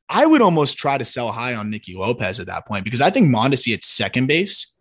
I 0.10 0.26
would 0.26 0.42
almost 0.42 0.78
try 0.78 0.98
to 0.98 1.06
sell 1.06 1.32
high 1.32 1.56
on 1.56 1.70
Nicky 1.70 1.96
Lopez 1.96 2.40
at 2.40 2.48
that 2.48 2.68
point 2.68 2.84
because 2.84 3.02
I 3.02 3.10
think 3.10 3.30
Mondesi 3.30 3.74
at 3.74 3.86
second 3.86 4.28
base 4.28 4.74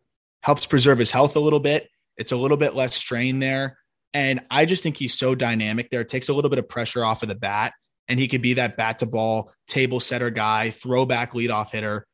helps 0.42 0.66
preserve 0.66 0.98
his 0.98 1.10
health 1.10 1.36
a 1.36 1.40
little 1.40 1.60
bit. 1.60 1.88
It's 2.16 2.32
a 2.32 2.36
little 2.36 2.56
bit 2.56 2.74
less 2.74 2.94
strain 2.94 3.38
there. 3.38 3.78
And 4.12 4.40
I 4.50 4.64
just 4.64 4.82
think 4.82 4.96
he's 4.96 5.14
so 5.14 5.34
dynamic 5.34 5.90
there. 5.90 6.00
It 6.00 6.08
takes 6.08 6.28
a 6.28 6.32
little 6.32 6.50
bit 6.50 6.58
of 6.58 6.68
pressure 6.68 7.04
off 7.04 7.22
of 7.22 7.28
the 7.28 7.34
bat. 7.36 7.74
And 8.10 8.20
he 8.20 8.28
could 8.28 8.42
be 8.42 8.54
that 8.54 8.76
bat 8.76 8.98
to 8.98 9.06
ball, 9.06 9.52
table 9.66 10.00
setter 10.00 10.28
guy, 10.28 10.70
throwback 10.70 11.32
leadoff 11.32 11.70
hitter 11.70 12.06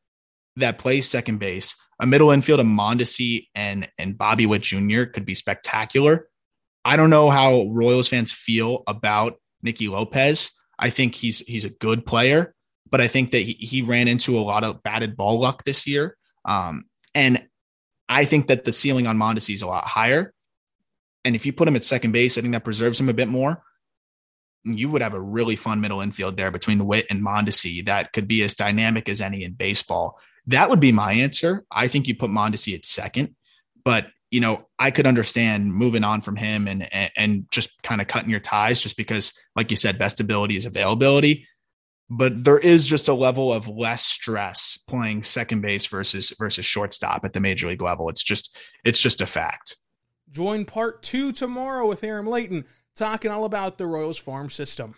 that 0.55 0.77
plays 0.77 1.09
second 1.09 1.39
base. 1.39 1.75
A 1.99 2.05
middle 2.05 2.31
infield 2.31 2.59
of 2.59 2.65
Mondesi 2.65 3.47
and, 3.55 3.89
and 3.97 4.17
Bobby 4.17 4.45
Witt 4.45 4.61
Jr. 4.61 5.03
could 5.03 5.25
be 5.25 5.33
spectacular. 5.33 6.29
I 6.85 6.95
don't 6.95 7.09
know 7.09 7.29
how 7.29 7.65
Royals 7.69 8.07
fans 8.07 8.31
feel 8.31 8.83
about 8.87 9.39
Nicky 9.61 9.87
Lopez. 9.87 10.51
I 10.79 10.89
think 10.89 11.15
he's 11.15 11.39
he's 11.39 11.65
a 11.65 11.69
good 11.69 12.05
player, 12.05 12.53
but 12.89 13.01
I 13.01 13.07
think 13.07 13.31
that 13.31 13.39
he, 13.39 13.53
he 13.53 13.81
ran 13.81 14.07
into 14.07 14.37
a 14.37 14.41
lot 14.41 14.63
of 14.63 14.83
batted 14.83 15.17
ball 15.17 15.39
luck 15.39 15.63
this 15.63 15.87
year. 15.87 16.15
Um, 16.45 16.85
and 17.15 17.43
I 18.07 18.25
think 18.25 18.47
that 18.47 18.63
the 18.63 18.71
ceiling 18.71 19.07
on 19.07 19.17
Mondesi 19.17 19.53
is 19.53 19.63
a 19.63 19.67
lot 19.67 19.85
higher. 19.85 20.33
And 21.25 21.35
if 21.35 21.45
you 21.45 21.51
put 21.51 21.67
him 21.67 21.75
at 21.75 21.83
second 21.83 22.11
base, 22.11 22.37
I 22.37 22.41
think 22.41 22.53
that 22.53 22.63
preserves 22.63 22.99
him 22.99 23.09
a 23.09 23.13
bit 23.13 23.27
more. 23.27 23.63
You 24.75 24.89
would 24.89 25.01
have 25.01 25.13
a 25.13 25.21
really 25.21 25.55
fun 25.55 25.81
middle 25.81 26.01
infield 26.01 26.37
there 26.37 26.51
between 26.51 26.85
Witt 26.85 27.07
and 27.09 27.23
Mondesi 27.23 27.85
that 27.85 28.13
could 28.13 28.27
be 28.27 28.43
as 28.43 28.55
dynamic 28.55 29.07
as 29.07 29.21
any 29.21 29.43
in 29.43 29.53
baseball. 29.53 30.19
That 30.47 30.69
would 30.69 30.79
be 30.79 30.91
my 30.91 31.13
answer. 31.13 31.65
I 31.71 31.87
think 31.87 32.07
you 32.07 32.15
put 32.15 32.29
Mondesi 32.29 32.73
at 32.75 32.85
second, 32.85 33.35
but 33.83 34.07
you 34.31 34.41
know, 34.41 34.67
I 34.77 34.91
could 34.91 35.07
understand 35.07 35.73
moving 35.73 36.03
on 36.03 36.21
from 36.21 36.35
him 36.35 36.67
and 36.67 36.91
and, 36.93 37.11
and 37.15 37.51
just 37.51 37.81
kind 37.83 38.01
of 38.01 38.07
cutting 38.07 38.29
your 38.29 38.39
ties 38.39 38.81
just 38.81 38.97
because, 38.97 39.33
like 39.55 39.71
you 39.71 39.77
said, 39.77 39.97
best 39.97 40.19
ability 40.19 40.57
is 40.57 40.65
availability. 40.65 41.47
But 42.09 42.43
there 42.43 42.57
is 42.57 42.85
just 42.85 43.09
a 43.09 43.13
level 43.13 43.51
of 43.51 43.67
less 43.67 44.05
stress 44.05 44.77
playing 44.87 45.23
second 45.23 45.61
base 45.61 45.85
versus 45.87 46.33
versus 46.37 46.65
shortstop 46.65 47.25
at 47.25 47.33
the 47.33 47.41
major 47.41 47.67
league 47.67 47.81
level. 47.81 48.09
It's 48.09 48.23
just 48.23 48.55
it's 48.85 49.01
just 49.01 49.21
a 49.21 49.27
fact. 49.27 49.77
Join 50.31 50.65
part 50.65 51.03
two 51.03 51.31
tomorrow 51.31 51.87
with 51.87 52.03
Aram 52.03 52.27
Leighton 52.27 52.65
talking 52.97 53.31
all 53.31 53.45
about 53.45 53.77
the 53.77 53.85
Royals 53.85 54.17
farm 54.17 54.49
system. 54.49 54.95